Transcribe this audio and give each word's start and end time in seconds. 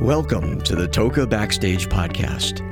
Welcome 0.00 0.60
to 0.60 0.76
the 0.76 0.86
Toca 0.86 1.28
Backstage 1.28 1.88
Podcast. 1.88 2.62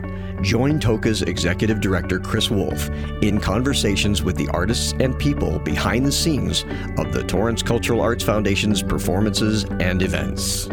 Join 0.43 0.79
Toca's 0.79 1.23
Executive 1.23 1.81
Director 1.81 2.21
Chris 2.21 2.53
Wolf 2.53 2.89
in 3.21 3.41
conversations 3.41 4.23
with 4.23 4.37
the 4.37 4.47
artists 4.51 4.95
and 5.01 5.19
people 5.19 5.59
behind 5.59 6.07
the 6.07 6.13
scenes 6.13 6.65
of 6.99 7.13
the 7.13 7.25
Torrance 7.27 7.65
Cultural 7.65 8.01
Arts 8.01 8.23
Foundation's 8.23 8.81
performances 8.81 9.65
and 9.81 10.03
events. 10.03 10.69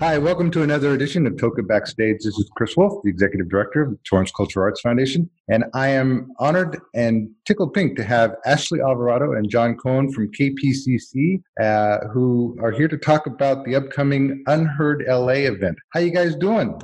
Hi, 0.00 0.18
welcome 0.18 0.50
to 0.50 0.62
another 0.62 0.92
edition 0.92 1.24
of 1.24 1.34
Toca 1.34 1.62
Backstage. 1.66 2.16
This 2.24 2.36
is 2.36 2.50
Chris 2.56 2.76
Wolf, 2.76 3.00
the 3.04 3.10
Executive 3.10 3.48
Director 3.48 3.82
of 3.82 3.90
the 3.90 3.98
Torrance 4.04 4.32
Cultural 4.32 4.64
Arts 4.64 4.80
Foundation, 4.80 5.30
and 5.48 5.64
I 5.72 5.88
am 5.88 6.32
honored 6.40 6.80
and 6.94 7.30
tickled 7.46 7.72
pink 7.74 7.96
to 7.96 8.04
have 8.04 8.34
Ashley 8.44 8.80
Alvarado 8.80 9.32
and 9.32 9.48
John 9.48 9.76
Cohen 9.76 10.12
from 10.12 10.32
KPCC, 10.32 11.40
uh, 11.62 12.08
who 12.12 12.58
are 12.60 12.72
here 12.72 12.88
to 12.88 12.98
talk 12.98 13.26
about 13.26 13.64
the 13.64 13.76
upcoming 13.76 14.42
Unheard 14.48 15.04
LA 15.08 15.46
event. 15.46 15.78
How 15.90 16.00
you 16.00 16.10
guys 16.10 16.34
doing? 16.34 16.78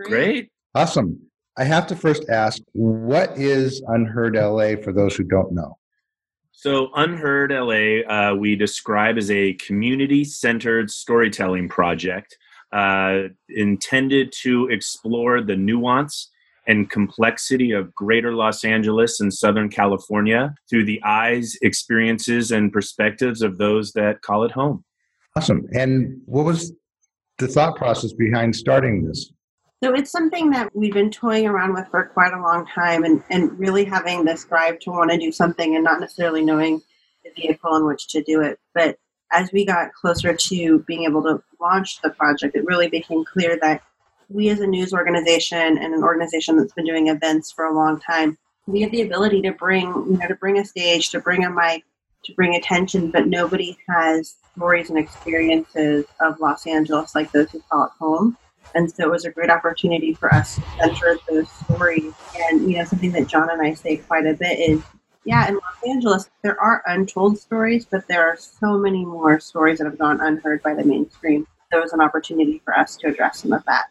Great. 0.00 0.50
Awesome. 0.74 1.20
I 1.56 1.62
have 1.62 1.86
to 1.86 1.96
first 1.96 2.28
ask, 2.28 2.60
what 2.72 3.38
is 3.38 3.80
Unheard 3.86 4.34
LA 4.34 4.74
for 4.82 4.92
those 4.92 5.14
who 5.14 5.22
don't 5.22 5.52
know? 5.52 5.78
So, 6.56 6.90
Unheard 6.94 7.50
LA, 7.50 8.08
uh, 8.08 8.34
we 8.34 8.56
describe 8.56 9.18
as 9.18 9.30
a 9.30 9.54
community 9.54 10.24
centered 10.24 10.90
storytelling 10.90 11.68
project 11.68 12.38
uh, 12.72 13.24
intended 13.48 14.32
to 14.42 14.68
explore 14.68 15.42
the 15.42 15.56
nuance 15.56 16.30
and 16.66 16.88
complexity 16.88 17.72
of 17.72 17.94
greater 17.94 18.34
Los 18.34 18.64
Angeles 18.64 19.20
and 19.20 19.32
Southern 19.32 19.68
California 19.68 20.54
through 20.70 20.84
the 20.86 21.02
eyes, 21.04 21.56
experiences, 21.60 22.50
and 22.50 22.72
perspectives 22.72 23.42
of 23.42 23.58
those 23.58 23.92
that 23.92 24.22
call 24.22 24.44
it 24.44 24.50
home. 24.50 24.84
Awesome. 25.36 25.66
And 25.72 26.20
what 26.24 26.44
was 26.44 26.72
the 27.38 27.48
thought 27.48 27.76
process 27.76 28.12
behind 28.12 28.56
starting 28.56 29.04
this? 29.04 29.30
So 29.84 29.92
it's 29.92 30.10
something 30.10 30.48
that 30.52 30.74
we've 30.74 30.94
been 30.94 31.10
toying 31.10 31.46
around 31.46 31.74
with 31.74 31.86
for 31.88 32.06
quite 32.06 32.32
a 32.32 32.40
long 32.40 32.66
time 32.66 33.04
and, 33.04 33.22
and 33.28 33.58
really 33.58 33.84
having 33.84 34.24
this 34.24 34.46
drive 34.46 34.78
to 34.78 34.90
want 34.90 35.10
to 35.10 35.18
do 35.18 35.30
something 35.30 35.74
and 35.74 35.84
not 35.84 36.00
necessarily 36.00 36.42
knowing 36.42 36.80
the 37.22 37.30
vehicle 37.36 37.76
in 37.76 37.84
which 37.84 38.08
to 38.08 38.22
do 38.22 38.40
it. 38.40 38.58
But 38.72 38.96
as 39.30 39.52
we 39.52 39.66
got 39.66 39.92
closer 39.92 40.32
to 40.32 40.78
being 40.86 41.04
able 41.04 41.22
to 41.24 41.42
launch 41.60 42.00
the 42.00 42.08
project, 42.08 42.56
it 42.56 42.64
really 42.64 42.88
became 42.88 43.26
clear 43.26 43.58
that 43.60 43.82
we 44.30 44.48
as 44.48 44.60
a 44.60 44.66
news 44.66 44.94
organization 44.94 45.76
and 45.76 45.92
an 45.92 46.02
organization 46.02 46.56
that's 46.56 46.72
been 46.72 46.86
doing 46.86 47.08
events 47.08 47.52
for 47.52 47.66
a 47.66 47.74
long 47.74 48.00
time, 48.00 48.38
we 48.66 48.80
have 48.80 48.90
the 48.90 49.02
ability 49.02 49.42
to 49.42 49.52
bring, 49.52 49.88
you 49.88 50.16
know, 50.16 50.28
to 50.28 50.34
bring 50.36 50.56
a 50.56 50.64
stage, 50.64 51.10
to 51.10 51.20
bring 51.20 51.44
a 51.44 51.50
mic, 51.50 51.84
to 52.24 52.32
bring 52.32 52.54
attention, 52.54 53.10
but 53.10 53.26
nobody 53.26 53.76
has 53.86 54.36
stories 54.56 54.88
and 54.88 54.98
experiences 54.98 56.06
of 56.22 56.40
Los 56.40 56.66
Angeles 56.66 57.14
like 57.14 57.30
those 57.32 57.50
who 57.50 57.62
call 57.70 57.84
it 57.84 57.92
home. 57.98 58.38
And 58.74 58.90
so 58.90 59.04
it 59.04 59.10
was 59.10 59.24
a 59.24 59.30
great 59.30 59.50
opportunity 59.50 60.14
for 60.14 60.32
us 60.34 60.56
to 60.56 60.62
center 60.78 61.16
those 61.28 61.50
stories. 61.50 62.12
And, 62.36 62.70
you 62.70 62.78
know, 62.78 62.84
something 62.84 63.12
that 63.12 63.28
John 63.28 63.50
and 63.50 63.62
I 63.62 63.74
say 63.74 63.98
quite 63.98 64.26
a 64.26 64.34
bit 64.34 64.58
is, 64.58 64.82
yeah, 65.24 65.48
in 65.48 65.54
Los 65.54 65.88
Angeles, 65.88 66.30
there 66.42 66.60
are 66.60 66.82
untold 66.86 67.38
stories, 67.38 67.86
but 67.86 68.06
there 68.08 68.26
are 68.26 68.36
so 68.36 68.76
many 68.76 69.04
more 69.04 69.40
stories 69.40 69.78
that 69.78 69.84
have 69.84 69.98
gone 69.98 70.20
unheard 70.20 70.62
by 70.62 70.74
the 70.74 70.84
mainstream. 70.84 71.46
There 71.70 71.80
was 71.80 71.92
an 71.92 72.00
opportunity 72.00 72.60
for 72.64 72.76
us 72.76 72.96
to 72.96 73.08
address 73.08 73.40
some 73.40 73.52
of 73.52 73.64
that. 73.64 73.84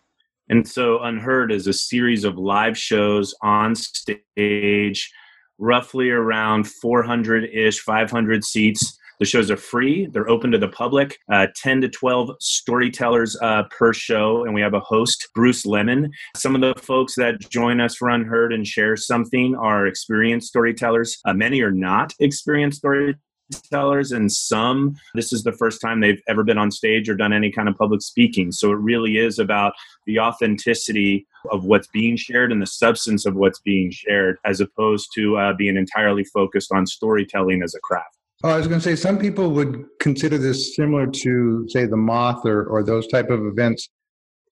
And 0.50 0.68
so, 0.68 1.00
Unheard 1.00 1.52
is 1.52 1.68
a 1.68 1.74
series 1.74 2.26
of 2.26 2.38
live 2.38 2.78
shows 2.78 3.34
on 3.42 3.76
stage, 3.76 5.12
roughly 5.58 6.10
around 6.10 6.68
400 6.68 7.46
ish, 7.46 7.80
500 7.80 8.44
seats 8.44 9.00
the 9.20 9.26
shows 9.26 9.52
are 9.52 9.58
free, 9.58 10.08
they're 10.08 10.30
open 10.30 10.52
to 10.52 10.58
the 10.58 10.68
public, 10.68 11.18
uh, 11.32 11.48
10 11.56 11.82
to 11.82 11.90
12 11.90 12.32
storytellers 12.40 13.38
uh, 13.42 13.64
per 13.70 13.94
show, 13.94 14.44
and 14.44 14.54
we 14.54 14.62
have 14.62 14.74
a 14.74 14.80
host, 14.80 15.30
Bruce 15.36 15.66
Lemon. 15.66 16.12
Some 16.36 16.56
of 16.56 16.62
the 16.62 16.74
folks 16.82 17.16
that 17.16 17.40
join 17.50 17.80
us 17.80 17.96
for 17.96 18.10
Unheard 18.10 18.54
and 18.54 18.66
share 18.66 18.98
something 18.98 19.56
are 19.56 19.88
experienced 19.88 20.48
storytellers. 20.48 21.18
Uh, 21.26 21.34
many 21.34 21.62
are 21.62 21.72
not 21.72 22.14
experienced 22.20 22.80
storytellers. 22.80 24.12
And 24.12 24.32
some 24.32 24.96
this 25.14 25.34
is 25.34 25.44
the 25.44 25.52
first 25.52 25.82
time 25.82 26.00
they've 26.00 26.22
ever 26.28 26.44
been 26.44 26.58
on 26.58 26.72
stage 26.72 27.10
or 27.10 27.16
done 27.16 27.34
any 27.34 27.52
kind 27.52 27.70
of 27.70 27.78
public 27.78 28.02
speaking. 28.02 28.52
So 28.52 28.72
it 28.72 28.78
really 28.78 29.18
is 29.18 29.40
about 29.40 29.74
the 30.06 30.20
authenticity 30.20 31.28
of 31.52 31.66
what's 31.66 31.88
being 31.88 32.16
shared 32.16 32.52
and 32.52 32.62
the 32.62 32.68
substance 32.68 33.26
of 33.26 33.36
what's 33.36 33.60
being 33.60 33.92
shared 33.92 34.38
as 34.46 34.60
opposed 34.60 35.10
to 35.16 35.38
uh, 35.38 35.54
being 35.54 35.78
entirely 35.78 36.24
focused 36.24 36.72
on 36.72 36.88
storytelling 36.88 37.62
as 37.62 37.76
a 37.76 37.80
craft 37.80 38.18
Oh, 38.44 38.50
I 38.50 38.58
was 38.58 38.68
going 38.68 38.82
to 38.82 38.84
say 38.84 38.98
some 38.98 39.18
people 39.18 39.52
would 39.52 39.86
consider 40.02 40.38
this 40.38 40.76
similar 40.76 41.08
to, 41.08 41.66
say, 41.70 41.86
the 41.86 41.96
moth 41.96 42.46
or 42.46 42.66
or 42.66 42.84
those 42.84 43.08
type 43.08 43.30
of 43.30 43.46
events. 43.46 43.90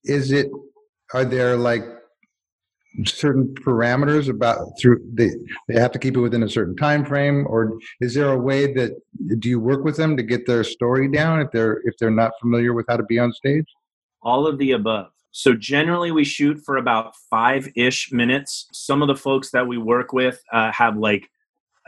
Is 0.06 0.32
it? 0.32 0.48
Are 1.14 1.26
there 1.26 1.58
like 1.58 1.84
certain 3.06 3.54
parameters 3.56 4.30
about 4.30 4.60
through 4.80 5.02
they 5.14 5.30
they 5.68 5.80
have 5.80 5.92
to 5.92 6.00
keep 6.00 6.16
it 6.16 6.20
within 6.20 6.44
a 6.44 6.50
certain 6.50 6.76
time 6.76 7.06
frame, 7.06 7.46
or 7.48 7.78
is 8.00 8.14
there 8.14 8.32
a 8.32 8.38
way 8.38 8.74
that 8.74 8.92
do 9.40 9.50
you 9.50 9.60
work 9.60 9.84
with 9.84 9.98
them 9.98 10.16
to 10.18 10.24
get 10.24 10.46
their 10.46 10.64
story 10.64 11.10
down 11.10 11.42
if 11.42 11.52
they're 11.52 11.82
if 11.84 11.98
they're 12.00 12.12
not 12.12 12.32
familiar 12.40 12.74
with 12.74 12.86
how 12.88 12.98
to 12.98 13.04
be 13.04 13.20
on 13.20 13.34
stage? 13.34 13.66
All 14.22 14.48
of 14.48 14.58
the 14.58 14.72
above. 14.72 15.12
So 15.32 15.54
generally, 15.54 16.12
we 16.12 16.24
shoot 16.24 16.62
for 16.66 16.78
about 16.78 17.14
five 17.30 17.70
ish 17.76 18.12
minutes. 18.12 18.68
Some 18.74 19.02
of 19.02 19.08
the 19.08 19.16
folks 19.16 19.52
that 19.52 19.68
we 19.68 19.78
work 19.78 20.14
with 20.14 20.42
uh, 20.52 20.72
have 20.72 20.98
like 20.98 21.30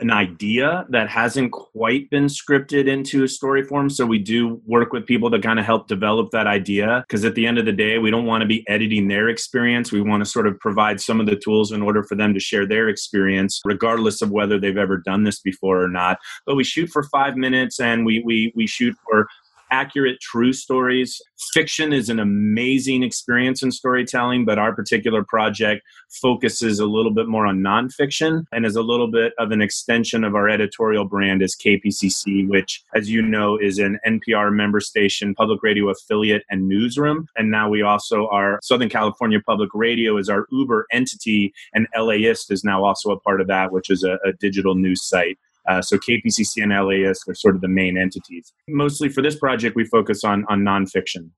an 0.00 0.10
idea 0.10 0.84
that 0.88 1.08
hasn't 1.08 1.52
quite 1.52 2.10
been 2.10 2.26
scripted 2.26 2.88
into 2.88 3.22
a 3.22 3.28
story 3.28 3.62
form. 3.62 3.88
So 3.88 4.04
we 4.04 4.18
do 4.18 4.60
work 4.66 4.92
with 4.92 5.06
people 5.06 5.30
to 5.30 5.38
kind 5.38 5.58
of 5.58 5.64
help 5.64 5.86
develop 5.86 6.30
that 6.32 6.48
idea. 6.48 7.04
Because 7.06 7.24
at 7.24 7.36
the 7.36 7.46
end 7.46 7.58
of 7.58 7.64
the 7.64 7.72
day, 7.72 7.98
we 7.98 8.10
don't 8.10 8.26
want 8.26 8.42
to 8.42 8.46
be 8.46 8.68
editing 8.68 9.06
their 9.06 9.28
experience. 9.28 9.92
We 9.92 10.00
want 10.00 10.24
to 10.24 10.30
sort 10.30 10.48
of 10.48 10.58
provide 10.58 11.00
some 11.00 11.20
of 11.20 11.26
the 11.26 11.36
tools 11.36 11.70
in 11.70 11.80
order 11.80 12.02
for 12.02 12.16
them 12.16 12.34
to 12.34 12.40
share 12.40 12.66
their 12.66 12.88
experience, 12.88 13.60
regardless 13.64 14.20
of 14.20 14.30
whether 14.30 14.58
they've 14.58 14.76
ever 14.76 14.98
done 14.98 15.22
this 15.22 15.38
before 15.40 15.82
or 15.82 15.88
not. 15.88 16.18
But 16.44 16.56
we 16.56 16.64
shoot 16.64 16.88
for 16.88 17.04
five 17.04 17.36
minutes 17.36 17.78
and 17.78 18.04
we 18.04 18.22
we 18.24 18.52
we 18.56 18.66
shoot 18.66 18.96
for 19.08 19.28
accurate, 19.74 20.20
true 20.20 20.52
stories. 20.52 21.20
Fiction 21.52 21.92
is 21.92 22.08
an 22.08 22.20
amazing 22.20 23.02
experience 23.02 23.60
in 23.60 23.72
storytelling, 23.72 24.44
but 24.44 24.56
our 24.56 24.72
particular 24.72 25.24
project 25.24 25.82
focuses 26.22 26.78
a 26.78 26.86
little 26.86 27.12
bit 27.12 27.26
more 27.26 27.44
on 27.44 27.58
nonfiction 27.58 28.44
and 28.52 28.64
is 28.64 28.76
a 28.76 28.82
little 28.82 29.10
bit 29.10 29.32
of 29.36 29.50
an 29.50 29.60
extension 29.60 30.22
of 30.22 30.36
our 30.36 30.48
editorial 30.48 31.04
brand 31.04 31.42
as 31.42 31.56
KPCC, 31.56 32.48
which, 32.48 32.84
as 32.94 33.10
you 33.10 33.20
know, 33.20 33.58
is 33.58 33.80
an 33.80 33.98
NPR 34.06 34.54
member 34.54 34.78
station, 34.78 35.34
public 35.34 35.60
radio 35.64 35.90
affiliate, 35.90 36.44
and 36.50 36.68
newsroom. 36.68 37.26
And 37.36 37.50
now 37.50 37.68
we 37.68 37.82
also 37.82 38.28
are 38.28 38.60
Southern 38.62 38.88
California 38.88 39.40
Public 39.44 39.70
Radio 39.74 40.16
is 40.16 40.28
our 40.28 40.46
Uber 40.52 40.86
entity, 40.92 41.52
and 41.72 41.88
LAist 41.98 42.52
is 42.52 42.62
now 42.62 42.84
also 42.84 43.10
a 43.10 43.18
part 43.18 43.40
of 43.40 43.48
that, 43.48 43.72
which 43.72 43.90
is 43.90 44.04
a, 44.04 44.18
a 44.24 44.32
digital 44.38 44.76
news 44.76 45.02
site. 45.02 45.36
Uh, 45.68 45.80
so 45.80 45.96
KPCC 45.96 46.62
and 46.62 46.72
LAist 46.72 47.28
are 47.28 47.34
sort 47.34 47.54
of 47.54 47.60
the 47.60 47.68
main 47.68 47.96
entities. 47.96 48.52
Mostly 48.68 49.08
for 49.08 49.22
this 49.22 49.36
project, 49.36 49.76
we 49.76 49.84
focus 49.84 50.24
on 50.24 50.44
on 50.48 50.60
nonfiction. 50.60 51.30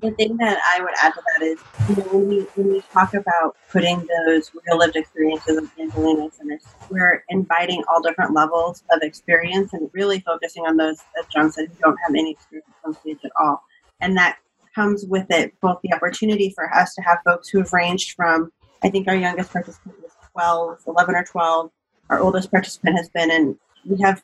The 0.00 0.10
thing 0.12 0.36
that 0.38 0.58
I 0.74 0.80
would 0.80 0.94
add 1.02 1.12
to 1.12 1.22
that 1.32 1.44
is, 1.44 1.58
you 1.88 1.96
know, 1.96 2.18
when 2.18 2.28
we 2.28 2.40
when 2.54 2.72
we 2.72 2.82
talk 2.92 3.14
about 3.14 3.56
putting 3.70 4.06
those 4.26 4.50
real 4.66 4.78
lived 4.78 4.96
experiences 4.96 5.58
of 5.58 5.64
Angelenos 5.76 6.40
in 6.40 6.48
this, 6.48 6.64
we're 6.90 7.22
inviting 7.28 7.82
all 7.88 8.00
different 8.00 8.32
levels 8.32 8.82
of 8.90 9.00
experience 9.02 9.72
and 9.72 9.90
really 9.92 10.20
focusing 10.20 10.64
on 10.64 10.76
those, 10.76 10.98
as 11.18 11.26
John 11.32 11.52
said, 11.52 11.68
who 11.68 11.74
don't 11.82 11.98
have 12.06 12.14
any 12.14 12.32
experience 12.32 12.70
on 12.84 12.94
stage 12.94 13.18
at 13.24 13.32
all. 13.38 13.62
And 14.00 14.16
that 14.16 14.38
comes 14.74 15.04
with 15.06 15.26
it 15.30 15.52
both 15.60 15.78
the 15.82 15.92
opportunity 15.92 16.50
for 16.54 16.72
us 16.74 16.94
to 16.94 17.02
have 17.02 17.18
folks 17.24 17.48
who 17.48 17.58
have 17.58 17.72
ranged 17.72 18.12
from, 18.16 18.50
I 18.82 18.88
think 18.88 19.06
our 19.08 19.14
youngest 19.14 19.52
participant 19.52 19.96
was 20.02 20.12
12, 20.32 20.78
11 20.86 21.14
or 21.14 21.24
12. 21.24 21.70
Our 22.10 22.20
oldest 22.20 22.50
participant 22.50 22.96
has 22.96 23.08
been 23.10 23.30
in 23.30 23.58
we 23.84 24.00
have 24.00 24.22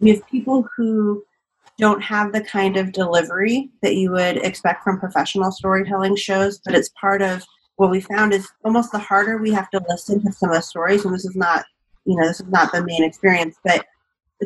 we 0.00 0.10
have 0.10 0.26
people 0.28 0.66
who 0.76 1.22
don't 1.78 2.02
have 2.02 2.32
the 2.32 2.42
kind 2.42 2.76
of 2.76 2.92
delivery 2.92 3.70
that 3.82 3.96
you 3.96 4.10
would 4.10 4.38
expect 4.38 4.84
from 4.84 5.00
professional 5.00 5.50
storytelling 5.50 6.16
shows, 6.16 6.60
but 6.64 6.74
it's 6.74 6.90
part 7.00 7.22
of 7.22 7.42
what 7.76 7.90
we 7.90 8.00
found 8.00 8.34
is 8.34 8.48
almost 8.64 8.92
the 8.92 8.98
harder 8.98 9.38
we 9.38 9.50
have 9.50 9.70
to 9.70 9.82
listen 9.88 10.22
to 10.22 10.32
some 10.32 10.50
of 10.50 10.56
the 10.56 10.62
stories, 10.62 11.04
and 11.04 11.14
this 11.14 11.24
is 11.24 11.36
not, 11.36 11.64
you 12.04 12.14
know, 12.14 12.26
this 12.26 12.40
is 12.40 12.48
not 12.48 12.70
the 12.72 12.84
main 12.84 13.02
experience, 13.02 13.56
but 13.64 13.86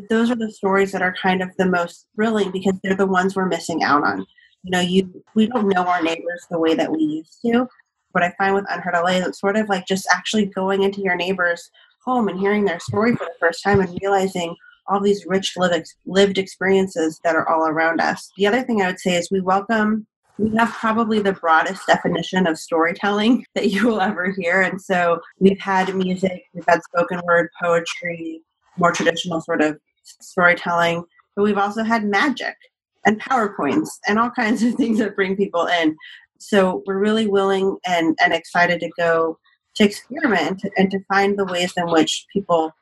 those 0.08 0.30
are 0.30 0.36
the 0.36 0.52
stories 0.52 0.92
that 0.92 1.02
are 1.02 1.14
kind 1.20 1.42
of 1.42 1.50
the 1.58 1.66
most 1.66 2.06
thrilling 2.14 2.50
because 2.50 2.74
they're 2.82 2.94
the 2.94 3.06
ones 3.06 3.34
we're 3.34 3.46
missing 3.46 3.82
out 3.82 4.04
on. 4.04 4.20
You 4.62 4.70
know, 4.70 4.80
you 4.80 5.22
we 5.34 5.46
don't 5.48 5.68
know 5.68 5.82
our 5.82 6.02
neighbors 6.02 6.46
the 6.50 6.58
way 6.58 6.74
that 6.74 6.90
we 6.90 7.00
used 7.02 7.40
to. 7.42 7.68
What 8.12 8.24
I 8.24 8.32
find 8.38 8.54
with 8.54 8.64
Unheard 8.70 8.94
LA 8.94 9.26
is 9.26 9.38
sort 9.38 9.56
of 9.56 9.68
like 9.68 9.86
just 9.86 10.06
actually 10.12 10.46
going 10.46 10.82
into 10.82 11.00
your 11.00 11.16
neighbor's 11.16 11.70
home 12.04 12.28
and 12.28 12.38
hearing 12.38 12.64
their 12.64 12.80
story 12.80 13.16
for 13.16 13.24
the 13.24 13.34
first 13.40 13.62
time 13.62 13.80
and 13.80 13.98
realizing 14.00 14.54
all 14.88 15.00
these 15.00 15.24
rich 15.26 15.54
lived 16.06 16.38
experiences 16.38 17.20
that 17.24 17.34
are 17.34 17.48
all 17.48 17.66
around 17.66 18.00
us. 18.00 18.30
The 18.36 18.46
other 18.46 18.62
thing 18.62 18.82
I 18.82 18.86
would 18.86 19.00
say 19.00 19.16
is 19.16 19.30
we 19.30 19.40
welcome 19.40 20.06
we 20.38 20.54
have 20.56 20.72
probably 20.72 21.20
the 21.20 21.32
broadest 21.32 21.86
definition 21.86 22.46
of 22.46 22.58
storytelling 22.58 23.44
that 23.54 23.70
you 23.70 23.86
will 23.86 24.00
ever 24.00 24.32
hear. 24.32 24.60
And 24.60 24.80
so 24.80 25.20
we've 25.38 25.60
had 25.60 25.94
music, 25.94 26.44
we've 26.52 26.64
had 26.66 26.82
spoken 26.82 27.20
word, 27.24 27.50
poetry, 27.62 28.42
more 28.76 28.92
traditional 28.92 29.40
sort 29.40 29.62
of 29.62 29.78
storytelling, 30.02 31.04
but 31.36 31.42
we've 31.42 31.58
also 31.58 31.82
had 31.82 32.04
magic. 32.04 32.56
and 33.06 33.20
PowerPoints 33.20 33.90
and 34.08 34.18
all 34.18 34.30
kinds 34.30 34.62
of 34.62 34.74
things 34.76 34.98
that 34.98 35.16
bring 35.16 35.36
people 35.36 35.66
in. 35.66 35.96
So 36.38 36.82
we're 36.86 36.98
really 36.98 37.26
willing 37.26 37.78
and, 37.86 38.16
and 38.22 38.32
excited 38.32 38.80
to 38.80 38.90
go 38.98 39.38
to 39.76 39.84
experiment 39.84 40.48
and 40.48 40.58
to, 40.60 40.70
and 40.76 40.90
to 40.90 41.00
find 41.08 41.38
the 41.38 41.44
ways 41.44 41.72
in 41.76 41.90
which 41.90 42.26
people 42.32 42.72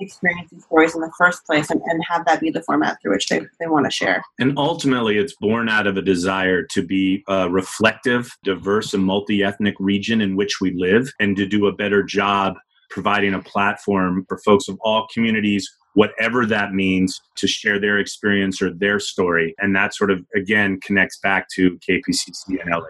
experience 0.00 0.50
these 0.50 0.64
stories 0.64 0.94
in 0.94 1.00
the 1.00 1.12
first 1.16 1.44
place 1.44 1.70
and, 1.70 1.80
and 1.86 2.02
have 2.08 2.24
that 2.26 2.40
be 2.40 2.50
the 2.50 2.62
format 2.62 3.00
through 3.00 3.12
which 3.12 3.28
they, 3.28 3.40
they 3.60 3.66
want 3.66 3.84
to 3.84 3.90
share. 3.90 4.22
And 4.38 4.56
ultimately, 4.56 5.18
it's 5.18 5.34
born 5.40 5.68
out 5.68 5.86
of 5.86 5.96
a 5.96 6.02
desire 6.02 6.62
to 6.64 6.82
be 6.82 7.24
a 7.28 7.48
reflective, 7.48 8.36
diverse, 8.44 8.94
and 8.94 9.04
multi 9.04 9.42
ethnic 9.42 9.74
region 9.78 10.20
in 10.20 10.36
which 10.36 10.60
we 10.60 10.72
live 10.74 11.12
and 11.20 11.36
to 11.36 11.46
do 11.46 11.66
a 11.66 11.72
better 11.72 12.02
job 12.02 12.54
providing 12.90 13.34
a 13.34 13.42
platform 13.42 14.24
for 14.28 14.38
folks 14.38 14.68
of 14.68 14.78
all 14.80 15.06
communities 15.12 15.70
whatever 15.94 16.46
that 16.46 16.72
means 16.72 17.20
to 17.34 17.46
share 17.46 17.80
their 17.80 17.98
experience 17.98 18.62
or 18.62 18.72
their 18.72 19.00
story 19.00 19.54
and 19.58 19.74
that 19.74 19.94
sort 19.94 20.10
of 20.10 20.24
again 20.34 20.78
connects 20.80 21.18
back 21.18 21.48
to 21.48 21.78
kpcc 21.78 22.32
and 22.48 22.70
la 22.70 22.80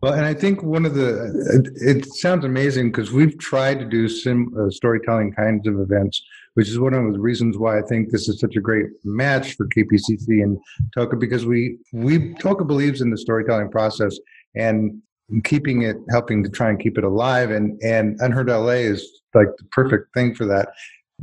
well, 0.00 0.12
and 0.12 0.24
I 0.24 0.32
think 0.32 0.62
one 0.62 0.86
of 0.86 0.94
the 0.94 1.72
it 1.74 2.06
sounds 2.14 2.44
amazing 2.44 2.92
because 2.92 3.10
we've 3.10 3.36
tried 3.38 3.80
to 3.80 3.84
do 3.84 4.08
sim 4.08 4.54
uh, 4.56 4.70
storytelling 4.70 5.32
kinds 5.32 5.66
of 5.66 5.80
events, 5.80 6.22
which 6.54 6.68
is 6.68 6.78
one 6.78 6.94
of 6.94 7.12
the 7.12 7.18
reasons 7.18 7.58
why 7.58 7.78
I 7.78 7.82
think 7.82 8.10
this 8.10 8.28
is 8.28 8.38
such 8.38 8.54
a 8.54 8.60
great 8.60 8.86
match 9.04 9.56
for 9.56 9.66
KPCC 9.66 10.42
and 10.42 10.56
Toca 10.96 11.18
because 11.18 11.46
we 11.46 11.78
we 11.92 12.32
Toca 12.34 12.64
believes 12.64 13.00
in 13.00 13.10
the 13.10 13.18
storytelling 13.18 13.70
process 13.70 14.16
and 14.54 15.02
keeping 15.42 15.82
it, 15.82 15.96
helping 16.10 16.44
to 16.44 16.48
try 16.48 16.70
and 16.70 16.78
keep 16.78 16.96
it 16.96 17.02
alive, 17.02 17.50
and 17.50 17.76
and 17.82 18.20
Unheard 18.20 18.48
LA 18.48 18.84
is 18.92 19.04
like 19.34 19.48
the 19.58 19.64
perfect 19.72 20.14
thing 20.14 20.32
for 20.32 20.44
that. 20.46 20.68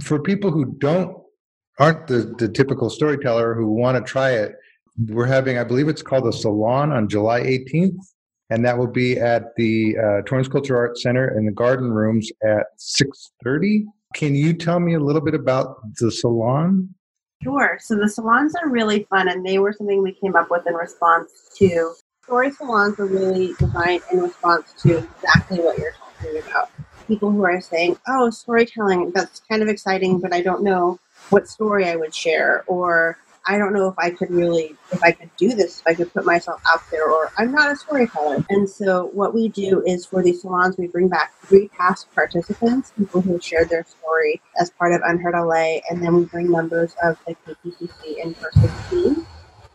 For 0.01 0.19
people 0.19 0.51
who 0.51 0.75
don't 0.79 1.15
aren't 1.79 2.07
the, 2.07 2.35
the 2.37 2.49
typical 2.49 2.89
storyteller 2.89 3.53
who 3.53 3.67
want 3.67 3.97
to 3.97 4.03
try 4.03 4.31
it, 4.31 4.55
we're 5.07 5.25
having 5.25 5.57
I 5.57 5.63
believe 5.63 5.87
it's 5.87 6.01
called 6.01 6.27
a 6.27 6.33
salon 6.33 6.91
on 6.91 7.07
July 7.07 7.39
18th 7.39 7.95
and 8.49 8.65
that 8.65 8.77
will 8.77 8.87
be 8.87 9.17
at 9.17 9.55
the 9.55 9.95
uh, 9.97 10.21
Torrance 10.25 10.47
Culture 10.47 10.77
Arts 10.77 11.01
Center 11.01 11.37
in 11.37 11.45
the 11.45 11.51
Garden 11.51 11.91
Rooms 11.91 12.31
at 12.43 12.67
6:30. 12.77 13.85
Can 14.13 14.35
you 14.35 14.53
tell 14.53 14.79
me 14.79 14.93
a 14.93 14.99
little 14.99 15.21
bit 15.21 15.33
about 15.33 15.77
the 15.99 16.11
salon? 16.11 16.93
Sure. 17.43 17.77
So 17.81 17.95
the 17.95 18.09
salons 18.09 18.53
are 18.55 18.69
really 18.69 19.03
fun, 19.09 19.27
and 19.27 19.45
they 19.45 19.59
were 19.59 19.73
something 19.73 20.01
we 20.01 20.13
came 20.13 20.35
up 20.35 20.49
with 20.49 20.65
in 20.67 20.73
response 20.73 21.31
to 21.57 21.93
story 22.23 22.51
salons 22.51 22.99
are 22.99 23.05
really 23.05 23.53
designed 23.59 24.01
in 24.11 24.19
response 24.19 24.73
to 24.81 24.97
exactly 24.97 25.59
what 25.59 25.77
you're 25.77 25.91
talking 25.91 26.41
about. 26.47 26.71
People 27.07 27.31
who 27.31 27.43
are 27.43 27.61
saying, 27.61 27.97
"Oh, 28.07 28.29
storytelling, 28.29 29.11
that's 29.11 29.41
kind 29.47 29.61
of 29.61 29.67
exciting, 29.67 30.19
but 30.19 30.33
I 30.33 30.41
don't 30.41 30.63
know 30.63 30.99
what 31.29 31.47
story 31.47 31.87
I 31.87 31.95
would 31.95 32.15
share," 32.15 32.63
or 32.67 33.17
I 33.47 33.57
don't 33.57 33.73
know 33.73 33.87
if 33.87 33.95
I 33.99 34.09
could 34.09 34.31
really, 34.31 34.75
if 34.91 35.03
I 35.03 35.11
could 35.11 35.29
do 35.37 35.53
this, 35.53 35.79
if 35.79 35.87
I 35.87 35.93
could 35.93 36.11
put 36.13 36.25
myself 36.25 36.61
out 36.71 36.81
there, 36.89 37.07
or 37.07 37.31
I'm 37.37 37.51
not 37.51 37.71
a 37.71 37.75
storyteller. 37.75 38.43
And 38.49 38.67
so, 38.67 39.07
what 39.13 39.35
we 39.35 39.49
do 39.49 39.83
is 39.85 40.05
for 40.05 40.23
these 40.23 40.41
salons, 40.41 40.77
we 40.77 40.87
bring 40.87 41.09
back 41.09 41.33
three 41.43 41.67
past 41.67 42.07
participants, 42.15 42.91
people 42.97 43.21
who 43.21 43.39
shared 43.39 43.69
their 43.69 43.85
story 43.85 44.41
as 44.59 44.71
part 44.71 44.93
of 44.93 45.01
Unheard 45.05 45.35
LA, 45.35 45.79
and 45.89 46.01
then 46.01 46.15
we 46.15 46.25
bring 46.25 46.49
members 46.49 46.95
of 47.03 47.17
the 47.27 47.35
KPCC 47.35 48.23
in 48.23 48.33
person 48.33 48.71
team. 48.89 49.27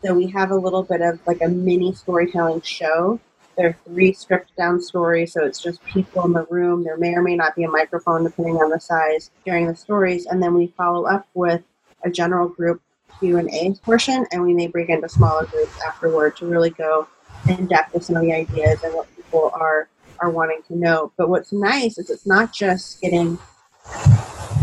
So, 0.03 0.13
we 0.13 0.27
have 0.27 0.51
a 0.51 0.55
little 0.55 0.83
bit 0.83 1.01
of 1.01 1.25
like 1.25 1.41
a 1.41 1.47
mini 1.47 1.93
storytelling 1.93 2.61
show. 2.61 3.21
There 3.57 3.69
are 3.69 3.77
three 3.85 4.11
stripped 4.11 4.55
down 4.57 4.81
stories, 4.81 5.31
so 5.31 5.45
it's 5.45 5.61
just 5.61 5.83
people 5.85 6.25
in 6.25 6.33
the 6.33 6.45
room. 6.49 6.83
There 6.83 6.97
may 6.97 7.13
or 7.13 7.21
may 7.21 7.35
not 7.35 7.55
be 7.55 7.63
a 7.63 7.69
microphone, 7.69 8.25
depending 8.25 8.57
on 8.57 8.69
the 8.69 8.79
size, 8.81 9.31
sharing 9.45 9.67
the 9.67 9.75
stories. 9.75 10.25
And 10.25 10.43
then 10.43 10.53
we 10.55 10.67
follow 10.67 11.05
up 11.05 11.27
with 11.33 11.61
a 12.03 12.09
general 12.09 12.49
group 12.49 12.81
Q&A 13.21 13.73
portion, 13.83 14.25
and 14.31 14.41
we 14.41 14.53
may 14.53 14.67
break 14.67 14.89
into 14.89 15.07
smaller 15.07 15.45
groups 15.45 15.79
afterward 15.85 16.35
to 16.37 16.47
really 16.47 16.71
go 16.71 17.07
in 17.47 17.67
depth 17.67 17.93
with 17.93 18.03
some 18.03 18.15
of 18.15 18.23
the 18.23 18.33
ideas 18.33 18.83
and 18.83 18.93
what 18.93 19.07
people 19.15 19.51
are 19.53 19.87
are 20.19 20.29
wanting 20.29 20.61
to 20.67 20.75
know. 20.75 21.11
But 21.17 21.29
what's 21.29 21.53
nice 21.53 21.97
is 21.97 22.09
it's 22.09 22.27
not 22.27 22.53
just 22.53 22.99
getting 23.01 23.37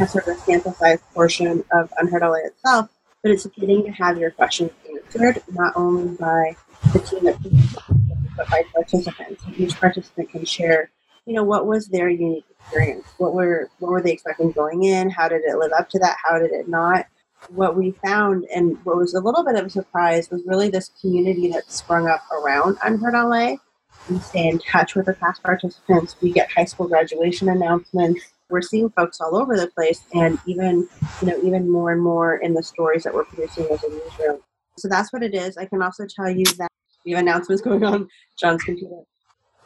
a 0.00 0.06
sort 0.06 0.28
of 0.28 0.36
a 0.36 0.40
sample 0.40 0.72
size 0.74 1.00
portion 1.14 1.64
of 1.72 1.92
Unheard 1.98 2.22
LA 2.22 2.46
itself, 2.46 2.88
but 3.22 3.32
it's 3.32 3.46
getting 3.46 3.84
to 3.84 3.90
have 3.90 4.18
your 4.18 4.30
questions 4.30 4.70
answered 4.88 5.42
not 5.52 5.72
only 5.76 6.16
by 6.16 6.56
the 6.92 7.00
team 7.00 7.24
that 7.24 7.38
but 8.36 8.48
by 8.48 8.62
participants. 8.72 9.42
Each 9.56 9.74
participant 9.78 10.30
can 10.30 10.44
share, 10.44 10.90
you 11.26 11.34
know, 11.34 11.42
what 11.42 11.66
was 11.66 11.88
their 11.88 12.08
unique 12.08 12.44
experience? 12.60 13.06
What 13.18 13.34
were 13.34 13.68
what 13.78 13.90
were 13.90 14.02
they 14.02 14.12
expecting 14.12 14.52
going 14.52 14.84
in? 14.84 15.10
How 15.10 15.28
did 15.28 15.42
it 15.44 15.58
live 15.58 15.72
up 15.76 15.88
to 15.90 15.98
that? 16.00 16.16
How 16.24 16.38
did 16.38 16.52
it 16.52 16.68
not? 16.68 17.06
What 17.50 17.76
we 17.76 17.92
found 18.04 18.44
and 18.54 18.76
what 18.84 18.96
was 18.96 19.14
a 19.14 19.20
little 19.20 19.44
bit 19.44 19.56
of 19.56 19.66
a 19.66 19.70
surprise 19.70 20.30
was 20.30 20.42
really 20.46 20.68
this 20.68 20.90
community 21.00 21.50
that 21.52 21.70
sprung 21.70 22.08
up 22.08 22.22
around 22.30 22.76
Unheard 22.82 23.14
LA. 23.14 23.56
We 24.10 24.18
stay 24.20 24.48
in 24.48 24.58
touch 24.58 24.94
with 24.94 25.06
the 25.06 25.14
past 25.14 25.42
participants. 25.42 26.16
We 26.20 26.32
get 26.32 26.50
high 26.50 26.64
school 26.64 26.88
graduation 26.88 27.48
announcements. 27.48 28.20
We're 28.50 28.62
seeing 28.62 28.90
folks 28.90 29.20
all 29.20 29.36
over 29.36 29.56
the 29.56 29.66
place, 29.68 30.02
and 30.14 30.38
even 30.46 30.88
you 31.20 31.26
know 31.26 31.38
even 31.42 31.70
more 31.70 31.92
and 31.92 32.02
more 32.02 32.36
in 32.36 32.54
the 32.54 32.62
stories 32.62 33.02
that 33.04 33.12
we're 33.12 33.24
producing 33.24 33.66
as 33.70 33.82
a 33.84 33.90
newsroom. 33.90 34.40
So 34.78 34.88
that's 34.88 35.12
what 35.12 35.22
it 35.22 35.34
is. 35.34 35.58
I 35.58 35.66
can 35.66 35.82
also 35.82 36.06
tell 36.06 36.30
you 36.30 36.44
that 36.58 36.70
we 37.04 37.12
have 37.12 37.20
announcements 37.20 37.60
going 37.64 37.84
on 37.84 38.08
John's 38.40 38.62
computer, 38.62 39.02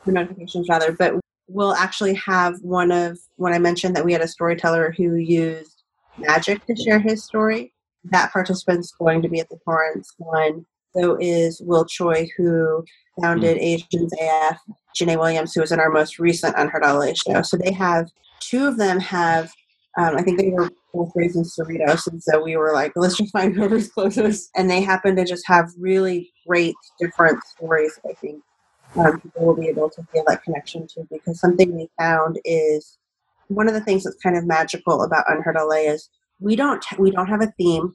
the 0.04 0.12
notifications 0.12 0.68
rather, 0.68 0.90
but 0.90 1.14
we'll 1.48 1.74
actually 1.74 2.14
have 2.14 2.56
one 2.62 2.90
of 2.90 3.18
when 3.36 3.52
I 3.52 3.58
mentioned 3.58 3.94
that 3.94 4.04
we 4.04 4.12
had 4.12 4.22
a 4.22 4.28
storyteller 4.28 4.92
who 4.96 5.14
used 5.14 5.71
magic 6.18 6.64
to 6.66 6.76
share 6.76 6.98
his 6.98 7.24
story. 7.24 7.72
That 8.04 8.32
participant's 8.32 8.92
going 8.92 9.22
to 9.22 9.28
be 9.28 9.40
at 9.40 9.48
the 9.48 9.58
Torrance 9.64 10.12
one. 10.18 10.66
So 10.94 11.16
is 11.20 11.60
Will 11.64 11.86
Choi, 11.86 12.28
who 12.36 12.84
founded 13.20 13.56
mm. 13.56 13.62
Asians 13.62 14.12
AF, 14.20 14.58
Janae 14.98 15.18
Williams, 15.18 15.54
who 15.54 15.60
was 15.60 15.72
in 15.72 15.80
our 15.80 15.90
most 15.90 16.18
recent 16.18 16.54
Unheard 16.56 16.82
LA 16.84 17.12
show. 17.14 17.42
So 17.42 17.56
they 17.56 17.72
have 17.72 18.10
two 18.40 18.66
of 18.66 18.76
them 18.76 19.00
have, 19.00 19.50
um, 19.98 20.16
I 20.16 20.22
think 20.22 20.38
they 20.38 20.50
were 20.50 20.70
both 20.92 21.12
raised 21.14 21.36
in 21.36 21.44
Cerritos, 21.44 22.06
and 22.06 22.22
so 22.22 22.42
we 22.42 22.56
were 22.56 22.72
like, 22.72 22.92
let's 22.94 23.16
just 23.16 23.32
find 23.32 23.54
whoever's 23.56 23.90
closest. 23.90 24.50
And 24.54 24.70
they 24.70 24.82
happen 24.82 25.16
to 25.16 25.24
just 25.24 25.44
have 25.46 25.70
really 25.78 26.30
great 26.46 26.74
different 27.00 27.42
stories. 27.44 27.98
I 28.08 28.12
think 28.14 28.42
um, 28.96 29.20
people 29.20 29.46
will 29.46 29.56
be 29.56 29.68
able 29.68 29.88
to 29.90 30.02
feel 30.12 30.24
that 30.26 30.42
connection 30.42 30.86
to 30.88 31.06
because 31.10 31.40
something 31.40 31.74
we 31.74 31.88
found 31.98 32.38
is 32.44 32.98
one 33.54 33.68
of 33.68 33.74
the 33.74 33.80
things 33.80 34.04
that's 34.04 34.16
kind 34.22 34.36
of 34.36 34.46
magical 34.46 35.02
about 35.02 35.24
Unheard 35.28 35.56
LA 35.56 35.92
is 35.92 36.08
we 36.40 36.56
don't 36.56 36.84
we 36.98 37.10
don't 37.10 37.28
have 37.28 37.42
a 37.42 37.52
theme. 37.58 37.94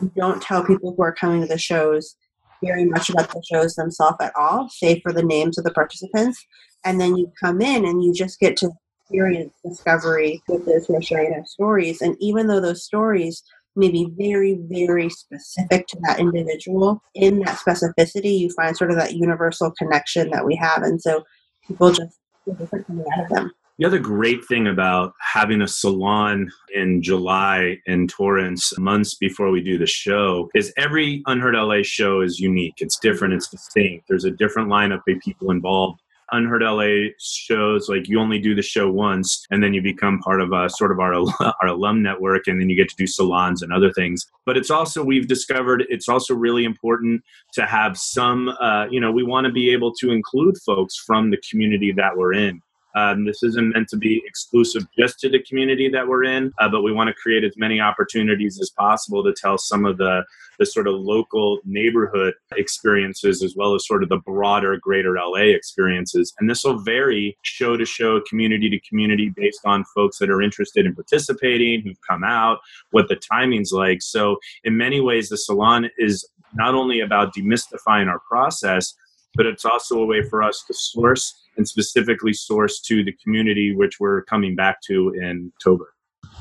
We 0.00 0.10
don't 0.16 0.42
tell 0.42 0.64
people 0.64 0.94
who 0.96 1.02
are 1.02 1.14
coming 1.14 1.42
to 1.42 1.46
the 1.46 1.58
shows 1.58 2.16
very 2.62 2.84
much 2.84 3.10
about 3.10 3.30
the 3.30 3.42
shows 3.50 3.74
themselves 3.74 4.16
at 4.20 4.34
all, 4.36 4.68
save 4.68 5.00
for 5.02 5.12
the 5.12 5.22
names 5.22 5.58
of 5.58 5.64
the 5.64 5.72
participants. 5.72 6.44
And 6.84 7.00
then 7.00 7.16
you 7.16 7.32
come 7.42 7.60
in 7.60 7.84
and 7.84 8.02
you 8.02 8.12
just 8.12 8.38
get 8.38 8.56
to 8.58 8.70
experience 9.02 9.52
discovery 9.64 10.42
with 10.48 10.66
those 10.66 10.86
who 10.86 10.96
are 10.96 11.02
sharing 11.02 11.30
their 11.30 11.44
stories. 11.44 12.00
And 12.00 12.16
even 12.20 12.46
though 12.46 12.60
those 12.60 12.84
stories 12.84 13.42
may 13.76 13.88
be 13.88 14.12
very, 14.16 14.58
very 14.68 15.08
specific 15.08 15.86
to 15.88 15.98
that 16.02 16.18
individual, 16.18 17.02
in 17.14 17.40
that 17.40 17.58
specificity, 17.58 18.38
you 18.38 18.50
find 18.50 18.76
sort 18.76 18.90
of 18.90 18.96
that 18.96 19.14
universal 19.14 19.72
connection 19.78 20.30
that 20.30 20.44
we 20.44 20.56
have. 20.56 20.82
And 20.82 21.00
so 21.00 21.24
people 21.66 21.92
just 21.92 22.18
different 22.58 22.86
coming 22.86 23.04
out 23.16 23.24
of 23.24 23.30
them. 23.30 23.52
The 23.80 23.86
other 23.86 23.98
great 23.98 24.44
thing 24.44 24.66
about 24.66 25.14
having 25.20 25.62
a 25.62 25.66
salon 25.66 26.52
in 26.74 27.00
July 27.00 27.78
in 27.86 28.08
Torrance 28.08 28.78
months 28.78 29.14
before 29.14 29.50
we 29.50 29.62
do 29.62 29.78
the 29.78 29.86
show 29.86 30.50
is 30.54 30.70
every 30.76 31.22
Unheard 31.24 31.54
LA 31.54 31.78
show 31.82 32.20
is 32.20 32.38
unique. 32.38 32.74
It's 32.76 32.98
different, 32.98 33.32
it's 33.32 33.48
distinct. 33.48 34.04
There's 34.06 34.26
a 34.26 34.32
different 34.32 34.68
lineup 34.68 35.00
of 35.08 35.18
people 35.24 35.50
involved. 35.50 36.02
Unheard 36.30 36.62
LA 36.62 37.12
shows 37.18 37.88
like 37.88 38.06
you 38.06 38.20
only 38.20 38.38
do 38.38 38.54
the 38.54 38.60
show 38.60 38.90
once 38.90 39.46
and 39.50 39.64
then 39.64 39.72
you 39.72 39.80
become 39.80 40.18
part 40.18 40.42
of 40.42 40.52
a 40.52 40.68
sort 40.68 40.92
of 40.92 41.00
our 41.00 41.14
our 41.40 41.68
alum 41.68 42.02
network 42.02 42.48
and 42.48 42.60
then 42.60 42.68
you 42.68 42.76
get 42.76 42.90
to 42.90 42.96
do 42.96 43.06
salons 43.06 43.62
and 43.62 43.72
other 43.72 43.90
things. 43.94 44.26
But 44.44 44.58
it's 44.58 44.70
also 44.70 45.02
we've 45.02 45.26
discovered 45.26 45.86
it's 45.88 46.06
also 46.06 46.34
really 46.34 46.64
important 46.64 47.22
to 47.54 47.64
have 47.64 47.96
some 47.96 48.50
uh, 48.60 48.88
you 48.90 49.00
know 49.00 49.10
we 49.10 49.22
want 49.22 49.46
to 49.46 49.52
be 49.54 49.72
able 49.72 49.94
to 49.94 50.10
include 50.10 50.58
folks 50.66 50.98
from 50.98 51.30
the 51.30 51.40
community 51.50 51.92
that 51.92 52.18
we're 52.18 52.34
in. 52.34 52.60
Um, 52.94 53.24
this 53.24 53.42
isn't 53.42 53.74
meant 53.74 53.88
to 53.88 53.96
be 53.96 54.22
exclusive 54.26 54.86
just 54.98 55.18
to 55.20 55.28
the 55.28 55.42
community 55.42 55.88
that 55.88 56.06
we're 56.06 56.24
in, 56.24 56.52
uh, 56.58 56.68
but 56.68 56.82
we 56.82 56.92
want 56.92 57.08
to 57.08 57.14
create 57.14 57.44
as 57.44 57.54
many 57.56 57.80
opportunities 57.80 58.58
as 58.60 58.70
possible 58.70 59.22
to 59.24 59.32
tell 59.32 59.58
some 59.58 59.84
of 59.84 59.98
the, 59.98 60.24
the 60.58 60.66
sort 60.66 60.86
of 60.86 60.94
local 60.94 61.60
neighborhood 61.64 62.34
experiences 62.56 63.42
as 63.42 63.54
well 63.56 63.74
as 63.74 63.86
sort 63.86 64.02
of 64.02 64.08
the 64.08 64.18
broader 64.18 64.76
greater 64.76 65.14
LA 65.14 65.54
experiences. 65.54 66.34
And 66.38 66.48
this 66.48 66.64
will 66.64 66.78
vary 66.78 67.36
show 67.42 67.76
to 67.76 67.84
show, 67.84 68.20
community 68.28 68.68
to 68.70 68.80
community 68.80 69.32
based 69.36 69.60
on 69.64 69.84
folks 69.94 70.18
that 70.18 70.30
are 70.30 70.42
interested 70.42 70.86
in 70.86 70.94
participating, 70.94 71.82
who've 71.82 72.00
come 72.08 72.24
out, 72.24 72.58
what 72.90 73.08
the 73.08 73.16
timing's 73.16 73.72
like. 73.72 74.02
So, 74.02 74.38
in 74.64 74.76
many 74.76 75.00
ways, 75.00 75.28
the 75.28 75.36
salon 75.36 75.90
is 75.98 76.28
not 76.54 76.74
only 76.74 77.00
about 77.00 77.34
demystifying 77.34 78.08
our 78.08 78.18
process, 78.20 78.94
but 79.34 79.46
it's 79.46 79.64
also 79.64 80.00
a 80.00 80.06
way 80.06 80.22
for 80.22 80.42
us 80.42 80.64
to 80.66 80.74
source 80.74 81.39
and 81.56 81.68
specifically 81.68 82.32
source 82.32 82.80
to 82.80 83.04
the 83.04 83.12
community, 83.22 83.74
which 83.74 84.00
we're 84.00 84.22
coming 84.22 84.54
back 84.54 84.80
to 84.82 85.10
in 85.10 85.52
October. 85.56 85.94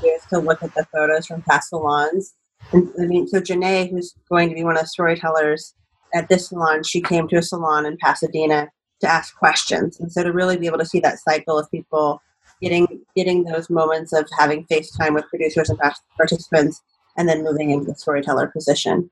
Is 0.03 0.23
to 0.29 0.39
look 0.39 0.63
at 0.63 0.73
the 0.75 0.85
photos 0.93 1.25
from 1.25 1.41
past 1.41 1.69
salons. 1.69 2.35
And, 2.71 2.89
I 3.01 3.05
mean, 3.05 3.27
so 3.27 3.39
Janae, 3.39 3.89
who's 3.89 4.13
going 4.29 4.49
to 4.49 4.55
be 4.55 4.63
one 4.63 4.75
of 4.75 4.81
the 4.81 4.87
storytellers 4.87 5.73
at 6.13 6.29
this 6.29 6.49
salon, 6.49 6.83
she 6.83 7.01
came 7.01 7.27
to 7.29 7.37
a 7.37 7.41
salon 7.41 7.85
in 7.85 7.97
Pasadena 7.97 8.69
to 9.01 9.07
ask 9.07 9.35
questions. 9.35 9.99
And 9.99 10.11
so 10.11 10.23
to 10.23 10.31
really 10.31 10.57
be 10.57 10.67
able 10.67 10.79
to 10.79 10.85
see 10.85 10.99
that 10.99 11.19
cycle 11.19 11.57
of 11.57 11.69
people 11.71 12.21
getting 12.61 13.01
getting 13.15 13.43
those 13.45 13.69
moments 13.69 14.13
of 14.13 14.27
having 14.37 14.65
FaceTime 14.65 15.13
with 15.13 15.25
producers 15.29 15.69
and 15.69 15.79
participants 16.17 16.81
and 17.17 17.27
then 17.27 17.43
moving 17.43 17.71
into 17.71 17.85
the 17.85 17.95
storyteller 17.95 18.47
position. 18.47 19.09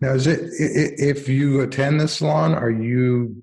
Now, 0.00 0.14
is 0.14 0.26
it 0.26 0.40
if 0.52 1.28
you 1.28 1.60
attend 1.60 2.00
the 2.00 2.08
salon, 2.08 2.54
are 2.54 2.70
you 2.70 3.42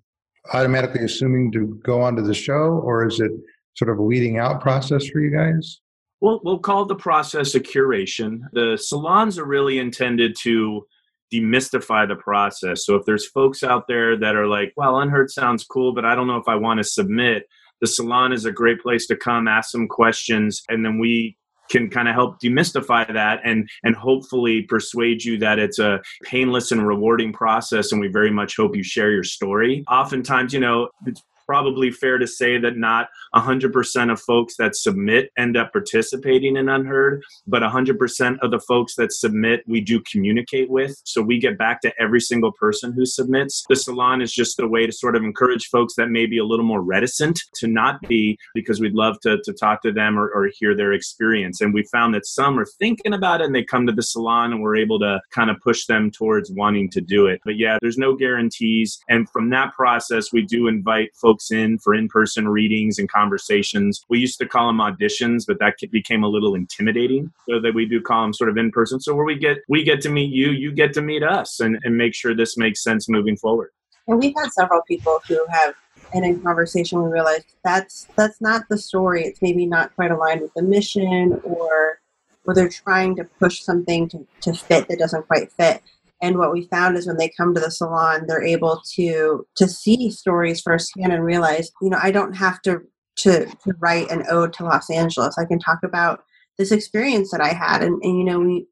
automatically 0.53 1.03
assuming 1.03 1.51
to 1.53 1.79
go 1.83 2.01
onto 2.01 2.21
the 2.21 2.33
show, 2.33 2.81
or 2.83 3.07
is 3.07 3.19
it 3.19 3.31
sort 3.75 3.89
of 3.89 3.99
a 3.99 4.01
weeding 4.01 4.37
out 4.37 4.61
process 4.61 5.07
for 5.07 5.19
you 5.19 5.31
guys? 5.31 5.79
We'll, 6.19 6.39
we'll 6.43 6.59
call 6.59 6.85
the 6.85 6.95
process 6.95 7.53
a 7.53 7.59
curation. 7.59 8.41
The 8.53 8.77
salons 8.77 9.37
are 9.37 9.45
really 9.45 9.77
intended 9.77 10.35
to 10.41 10.85
demystify 11.31 12.07
the 12.07 12.15
process. 12.15 12.85
So 12.85 12.95
if 12.95 13.05
there's 13.05 13.27
folks 13.27 13.63
out 13.63 13.87
there 13.87 14.17
that 14.17 14.35
are 14.35 14.47
like, 14.47 14.73
well, 14.75 14.99
unheard 14.99 15.29
sounds 15.29 15.63
cool, 15.63 15.93
but 15.93 16.05
I 16.05 16.15
don't 16.15 16.27
know 16.27 16.37
if 16.37 16.47
I 16.47 16.55
want 16.55 16.79
to 16.79 16.83
submit, 16.83 17.43
the 17.81 17.87
salon 17.87 18.33
is 18.33 18.45
a 18.45 18.51
great 18.51 18.81
place 18.81 19.05
to 19.07 19.15
come, 19.15 19.47
ask 19.47 19.69
some 19.69 19.87
questions, 19.87 20.63
and 20.69 20.83
then 20.83 20.97
we 20.97 21.37
can 21.69 21.89
kind 21.89 22.07
of 22.07 22.13
help 22.13 22.39
demystify 22.41 23.11
that 23.11 23.39
and 23.43 23.69
and 23.83 23.95
hopefully 23.95 24.63
persuade 24.63 25.23
you 25.23 25.37
that 25.37 25.59
it's 25.59 25.79
a 25.79 26.01
painless 26.23 26.71
and 26.71 26.87
rewarding 26.87 27.33
process 27.33 27.91
and 27.91 28.01
we 28.01 28.07
very 28.07 28.31
much 28.31 28.55
hope 28.57 28.75
you 28.75 28.83
share 28.83 29.11
your 29.11 29.23
story. 29.23 29.83
Oftentimes 29.89 30.53
you 30.53 30.59
know 30.59 30.89
it's 31.05 31.21
probably 31.47 31.89
fair 31.89 32.17
to 32.17 32.27
say 32.27 32.57
that 32.59 32.77
not 32.77 33.09
100% 33.33 34.11
of 34.11 34.19
folks 34.19 34.57
that 34.57 34.75
submit 34.75 35.31
end 35.37 35.57
up 35.57 35.71
participating 35.71 36.57
in 36.57 36.69
Unheard, 36.69 37.23
but 37.47 37.63
100% 37.63 38.37
of 38.41 38.51
the 38.51 38.59
folks 38.59 38.95
that 38.95 39.13
submit 39.13 39.63
we 39.67 39.81
do 39.81 40.01
communicate 40.01 40.69
with. 40.69 41.01
So 41.05 41.21
we 41.21 41.39
get 41.39 41.57
back 41.57 41.81
to 41.81 41.93
every 41.99 42.21
single 42.21 42.51
person 42.51 42.91
who 42.91 43.05
submits. 43.05 43.65
The 43.69 43.75
salon 43.75 44.21
is 44.21 44.33
just 44.33 44.59
a 44.59 44.67
way 44.67 44.85
to 44.85 44.91
sort 44.91 45.15
of 45.15 45.23
encourage 45.23 45.67
folks 45.67 45.95
that 45.95 46.09
may 46.09 46.25
be 46.25 46.37
a 46.37 46.45
little 46.45 46.65
more 46.65 46.81
reticent 46.81 47.39
to 47.55 47.67
not 47.67 48.01
be 48.01 48.37
because 48.53 48.79
we'd 48.79 48.93
love 48.93 49.19
to, 49.21 49.37
to 49.43 49.53
talk 49.53 49.81
to 49.83 49.91
them 49.91 50.19
or, 50.19 50.29
or 50.29 50.49
hear 50.59 50.75
their 50.75 50.93
experience. 50.93 51.61
And 51.61 51.73
we 51.73 51.83
found 51.83 52.13
that 52.13 52.25
some 52.25 52.59
are 52.59 52.65
thinking 52.65 53.13
about 53.13 53.41
it 53.41 53.45
and 53.45 53.55
they 53.55 53.63
come 53.63 53.87
to 53.87 53.93
the 53.93 54.03
salon 54.03 54.51
and 54.51 54.61
we're 54.61 54.75
able 54.75 54.99
to 54.99 55.21
kind 55.31 55.49
of 55.49 55.57
push 55.61 55.85
them 55.85 56.11
towards 56.11 56.51
wanting 56.51 56.89
to 56.91 57.01
do 57.01 57.27
it. 57.27 57.41
But 57.45 57.57
yeah, 57.57 57.77
there's 57.81 57.97
no 57.97 58.15
guarantees. 58.15 58.99
And 59.09 59.29
from 59.29 59.49
that 59.51 59.73
process, 59.73 60.33
we 60.33 60.41
do 60.43 60.67
invite 60.67 61.15
folks 61.15 61.36
folks 61.37 61.51
in 61.51 61.77
for 61.77 61.93
in 61.93 62.07
person 62.07 62.47
readings 62.47 62.97
and 62.97 63.09
conversations. 63.11 64.03
We 64.09 64.19
used 64.19 64.39
to 64.39 64.47
call 64.47 64.67
them 64.67 64.77
auditions, 64.77 65.45
but 65.47 65.59
that 65.59 65.75
became 65.91 66.23
a 66.23 66.27
little 66.27 66.55
intimidating. 66.55 67.31
So 67.47 67.59
that 67.59 67.75
we 67.75 67.85
do 67.85 68.01
call 68.01 68.23
them 68.23 68.33
sort 68.33 68.49
of 68.49 68.57
in 68.57 68.71
person. 68.71 68.99
So 68.99 69.13
where 69.13 69.25
we 69.25 69.37
get 69.37 69.57
we 69.69 69.83
get 69.83 70.01
to 70.01 70.09
meet 70.09 70.31
you, 70.31 70.51
you 70.51 70.71
get 70.71 70.93
to 70.93 71.01
meet 71.01 71.23
us, 71.23 71.59
and, 71.59 71.77
and 71.83 71.95
make 71.97 72.15
sure 72.15 72.35
this 72.35 72.57
makes 72.57 72.83
sense 72.83 73.07
moving 73.07 73.37
forward. 73.37 73.71
And 74.07 74.19
we've 74.19 74.33
had 74.37 74.51
several 74.51 74.81
people 74.87 75.19
who 75.27 75.45
have 75.49 75.75
and 76.13 76.23
in 76.23 76.41
conversation 76.41 77.03
we 77.03 77.09
realized 77.09 77.45
that's 77.65 78.07
that's 78.15 78.39
not 78.39 78.63
the 78.69 78.77
story 78.77 79.23
it's 79.23 79.41
maybe 79.41 79.65
not 79.65 79.93
quite 79.95 80.09
aligned 80.09 80.39
with 80.39 80.53
the 80.53 80.61
mission 80.61 81.37
or 81.43 81.99
or 82.45 82.53
they're 82.53 82.69
trying 82.69 83.13
to 83.13 83.25
push 83.25 83.59
something 83.59 84.07
to, 84.07 84.25
to 84.39 84.53
fit 84.53 84.87
that 84.87 84.99
doesn't 84.99 85.27
quite 85.27 85.51
fit 85.51 85.81
and 86.21 86.37
what 86.37 86.51
we 86.51 86.67
found 86.67 86.97
is 86.97 87.05
when 87.05 87.17
they 87.17 87.31
come 87.37 87.53
to 87.53 87.61
the 87.61 87.71
salon, 87.71 88.25
they're 88.27 88.43
able 88.43 88.81
to 88.95 89.45
to 89.55 89.67
see 89.67 90.09
stories 90.09 90.61
firsthand 90.61 91.13
and 91.13 91.23
realize, 91.23 91.71
you 91.81 91.89
know, 91.89 91.99
I 92.01 92.11
don't 92.11 92.35
have 92.35 92.61
to 92.63 92.81
to, 93.17 93.45
to 93.45 93.73
write 93.79 94.11
an 94.11 94.23
ode 94.29 94.53
to 94.53 94.63
Los 94.63 94.89
Angeles. 94.91 95.37
I 95.37 95.45
can 95.45 95.59
talk 95.59 95.79
about 95.83 96.23
this 96.59 96.71
experience 96.71 97.31
that 97.31 97.41
I 97.41 97.51
had, 97.51 97.81
and, 97.81 98.01
and 98.03 98.17
you 98.17 98.23
know, 98.23 98.39
we 98.39 98.67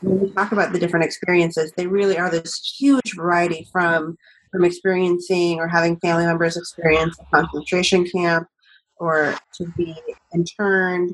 when 0.00 0.20
we 0.20 0.30
talk 0.32 0.52
about 0.52 0.72
the 0.72 0.78
different 0.78 1.06
experiences, 1.06 1.72
they 1.76 1.86
really 1.86 2.18
are 2.18 2.30
this 2.30 2.74
huge 2.78 3.14
variety 3.14 3.66
from 3.72 4.16
from 4.52 4.64
experiencing 4.64 5.58
or 5.58 5.68
having 5.68 5.98
family 5.98 6.24
members 6.24 6.56
experience 6.56 7.18
a 7.18 7.36
concentration 7.36 8.06
camp 8.06 8.46
or 8.98 9.34
to 9.54 9.66
be 9.76 9.94
interned 10.34 11.12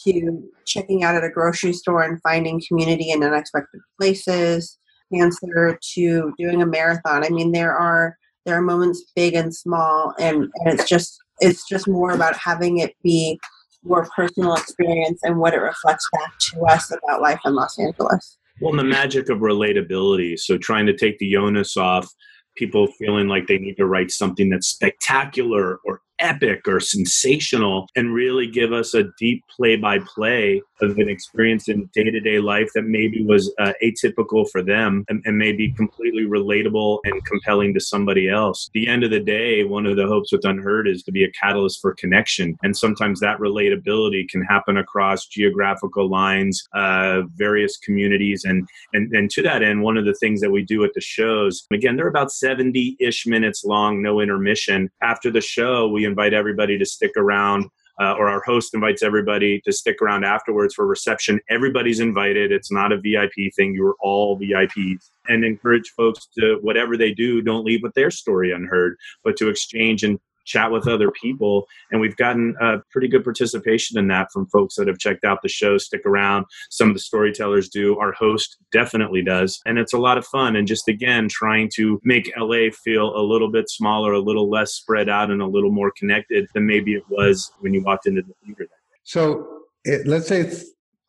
to 0.00 0.48
checking 0.64 1.02
out 1.02 1.14
at 1.14 1.24
a 1.24 1.30
grocery 1.30 1.72
store 1.72 2.02
and 2.02 2.20
finding 2.22 2.62
community 2.68 3.10
in 3.10 3.22
unexpected 3.22 3.80
places 3.98 4.78
cancer 5.12 5.78
to 5.94 6.32
doing 6.38 6.62
a 6.62 6.66
marathon. 6.66 7.24
I 7.24 7.28
mean, 7.28 7.52
there 7.52 7.74
are 7.74 8.16
there 8.44 8.56
are 8.56 8.62
moments 8.62 9.02
big 9.16 9.34
and 9.34 9.54
small, 9.54 10.12
and, 10.18 10.36
and 10.36 10.78
it's 10.78 10.88
just 10.88 11.18
it's 11.40 11.66
just 11.68 11.88
more 11.88 12.12
about 12.12 12.36
having 12.36 12.78
it 12.78 12.94
be 13.02 13.38
more 13.82 14.08
personal 14.16 14.54
experience 14.54 15.20
and 15.22 15.38
what 15.38 15.54
it 15.54 15.58
reflects 15.58 16.08
back 16.12 16.32
to 16.40 16.60
us 16.66 16.90
about 16.90 17.20
life 17.20 17.40
in 17.44 17.54
Los 17.54 17.78
Angeles. 17.78 18.38
Well, 18.60 18.74
the 18.74 18.84
magic 18.84 19.28
of 19.28 19.38
relatability. 19.38 20.38
So 20.38 20.56
trying 20.56 20.86
to 20.86 20.96
take 20.96 21.18
the 21.18 21.36
onus 21.36 21.76
off 21.76 22.08
people 22.56 22.86
feeling 22.98 23.28
like 23.28 23.46
they 23.46 23.58
need 23.58 23.74
to 23.74 23.86
write 23.86 24.10
something 24.10 24.48
that's 24.48 24.68
spectacular 24.68 25.78
or 25.84 26.00
epic 26.18 26.66
or 26.66 26.80
sensational 26.80 27.88
and 27.96 28.14
really 28.14 28.46
give 28.46 28.72
us 28.72 28.94
a 28.94 29.04
deep 29.18 29.42
play 29.54 29.76
by 29.76 29.98
play 29.98 30.62
of 30.80 30.98
an 30.98 31.08
experience 31.08 31.68
in 31.68 31.88
day 31.94 32.04
to 32.04 32.20
day 32.20 32.38
life 32.38 32.68
that 32.74 32.84
maybe 32.84 33.24
was 33.24 33.52
uh, 33.58 33.72
atypical 33.82 34.48
for 34.50 34.62
them 34.62 35.04
and, 35.08 35.22
and 35.24 35.38
maybe 35.38 35.72
completely 35.72 36.24
relatable 36.24 36.98
and 37.04 37.24
compelling 37.24 37.72
to 37.74 37.80
somebody 37.80 38.28
else. 38.28 38.68
At 38.68 38.72
the 38.72 38.88
end 38.88 39.04
of 39.04 39.10
the 39.10 39.20
day, 39.20 39.64
one 39.64 39.86
of 39.86 39.96
the 39.96 40.06
hopes 40.06 40.32
with 40.32 40.44
Unheard 40.44 40.88
is 40.88 41.02
to 41.04 41.12
be 41.12 41.24
a 41.24 41.30
catalyst 41.32 41.80
for 41.80 41.94
connection. 41.94 42.56
And 42.62 42.76
sometimes 42.76 43.20
that 43.20 43.38
relatability 43.38 44.28
can 44.28 44.42
happen 44.42 44.76
across 44.76 45.26
geographical 45.26 46.08
lines, 46.08 46.62
uh, 46.74 47.22
various 47.36 47.76
communities. 47.78 48.44
And, 48.44 48.68
and, 48.92 49.12
and 49.14 49.30
to 49.30 49.42
that 49.42 49.62
end, 49.62 49.82
one 49.82 49.96
of 49.96 50.04
the 50.04 50.14
things 50.14 50.40
that 50.40 50.50
we 50.50 50.62
do 50.62 50.84
at 50.84 50.94
the 50.94 51.00
shows, 51.00 51.66
again, 51.72 51.96
they're 51.96 52.08
about 52.08 52.32
70 52.32 52.96
ish 53.00 53.26
minutes 53.26 53.64
long, 53.64 54.02
no 54.02 54.20
intermission. 54.20 54.90
After 55.02 55.30
the 55.30 55.40
show, 55.40 55.88
we 55.88 56.03
invite 56.04 56.34
everybody 56.34 56.78
to 56.78 56.84
stick 56.84 57.12
around. 57.16 57.66
Uh, 58.00 58.12
or 58.14 58.28
our 58.28 58.42
host 58.44 58.74
invites 58.74 59.04
everybody 59.04 59.60
to 59.64 59.72
stick 59.72 60.02
around 60.02 60.24
afterwards 60.24 60.74
for 60.74 60.84
reception. 60.84 61.38
Everybody's 61.48 62.00
invited. 62.00 62.50
It's 62.50 62.72
not 62.72 62.90
a 62.90 62.96
VIP 62.96 63.54
thing. 63.54 63.72
You're 63.72 63.94
all 64.00 64.36
VIPs. 64.36 65.10
And 65.28 65.44
encourage 65.44 65.92
folks 65.96 66.26
to, 66.36 66.58
whatever 66.60 66.96
they 66.96 67.14
do, 67.14 67.40
don't 67.40 67.64
leave 67.64 67.84
with 67.84 67.94
their 67.94 68.10
story 68.10 68.50
unheard, 68.50 68.96
but 69.22 69.36
to 69.36 69.48
exchange 69.48 70.02
and 70.02 70.18
chat 70.44 70.70
with 70.70 70.86
other 70.86 71.10
people. 71.10 71.66
And 71.90 72.00
we've 72.00 72.16
gotten 72.16 72.54
a 72.60 72.78
pretty 72.90 73.08
good 73.08 73.24
participation 73.24 73.98
in 73.98 74.08
that 74.08 74.28
from 74.32 74.46
folks 74.46 74.76
that 74.76 74.88
have 74.88 74.98
checked 74.98 75.24
out 75.24 75.42
the 75.42 75.48
show, 75.48 75.78
stick 75.78 76.02
around. 76.06 76.46
Some 76.70 76.88
of 76.88 76.94
the 76.94 77.00
storytellers 77.00 77.68
do. 77.68 77.98
Our 77.98 78.12
host 78.12 78.58
definitely 78.72 79.22
does. 79.22 79.60
And 79.66 79.78
it's 79.78 79.92
a 79.92 79.98
lot 79.98 80.18
of 80.18 80.26
fun. 80.26 80.56
And 80.56 80.66
just 80.66 80.88
again, 80.88 81.28
trying 81.28 81.70
to 81.74 82.00
make 82.04 82.32
LA 82.38 82.70
feel 82.84 83.16
a 83.16 83.22
little 83.22 83.50
bit 83.50 83.68
smaller, 83.68 84.12
a 84.12 84.20
little 84.20 84.50
less 84.50 84.74
spread 84.74 85.08
out, 85.08 85.30
and 85.30 85.40
a 85.42 85.46
little 85.46 85.70
more 85.70 85.92
connected 85.96 86.46
than 86.54 86.66
maybe 86.66 86.94
it 86.94 87.04
was 87.08 87.50
when 87.60 87.74
you 87.74 87.82
walked 87.82 88.06
into 88.06 88.22
the 88.22 88.34
theater. 88.44 88.68
So 89.04 89.62
it, 89.84 90.06
let's 90.06 90.28
say 90.28 90.50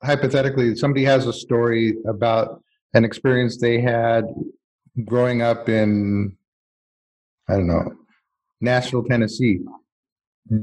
hypothetically 0.04 0.75
somebody 0.75 1.04
has 1.06 1.25
a 1.25 1.34
story 1.34 1.96
about 2.08 2.62
an 2.94 3.04
experience 3.04 3.58
they 3.58 3.80
had 3.80 4.25
growing 5.04 5.42
up 5.42 5.68
in 5.68 6.36
I 7.50 7.54
don't 7.54 7.68
know 7.68 7.92
Nashville, 8.62 9.04
Tennessee. 9.04 9.60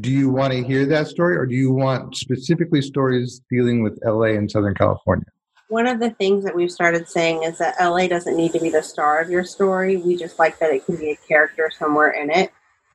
Do 0.01 0.11
you 0.11 0.31
want 0.31 0.53
to 0.53 0.63
hear 0.63 0.87
that 0.87 1.09
story, 1.09 1.37
or 1.37 1.47
do 1.47 1.55
you 1.55 1.73
want 1.73 2.17
specifically 2.17 2.83
stories 2.83 3.41
dealing 3.51 3.83
with 3.83 3.99
LA 4.05 4.37
and 4.37 4.51
Southern 4.51 4.75
California? 4.75 5.27
One 5.69 5.87
of 5.87 6.01
the 6.01 6.11
things 6.11 6.45
that 6.45 6.55
we've 6.55 6.71
started 6.71 7.09
saying 7.09 7.43
is 7.43 7.59
that 7.59 7.77
LA 7.81 8.07
doesn't 8.07 8.37
need 8.37 8.53
to 8.53 8.61
be 8.61 8.71
the 8.71 8.83
star 8.83 9.21
of 9.21 9.31
your 9.31 9.43
story. 9.45 9.97
We 9.97 10.17
just 10.17 10.39
like 10.39 10.59
that 10.59 10.73
it 10.73 10.87
can 10.87 10.97
be 10.97 11.11
a 11.11 11.17
character 11.27 11.71
somewhere 11.77 12.11
in 12.11 12.31
it. 12.31 12.53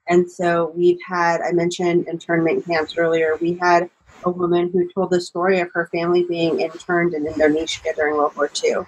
And 0.08 0.30
so 0.30 0.72
we've 0.76 1.00
had, 1.06 1.42
I 1.42 1.52
mentioned 1.52 2.08
internment 2.08 2.66
camps 2.66 2.98
earlier, 2.98 3.36
we 3.42 3.56
had 3.56 3.90
a 4.24 4.30
woman 4.30 4.70
who 4.72 4.90
told 4.94 5.12
the 5.12 5.20
story 5.20 5.60
of 5.60 5.70
her 5.74 5.90
family 5.92 6.24
being 6.24 6.62
interned 6.62 7.14
in 7.14 7.28
Indonesia 7.28 7.94
during 7.96 8.16
World 8.16 8.36
War 8.36 8.50
II. 8.64 8.86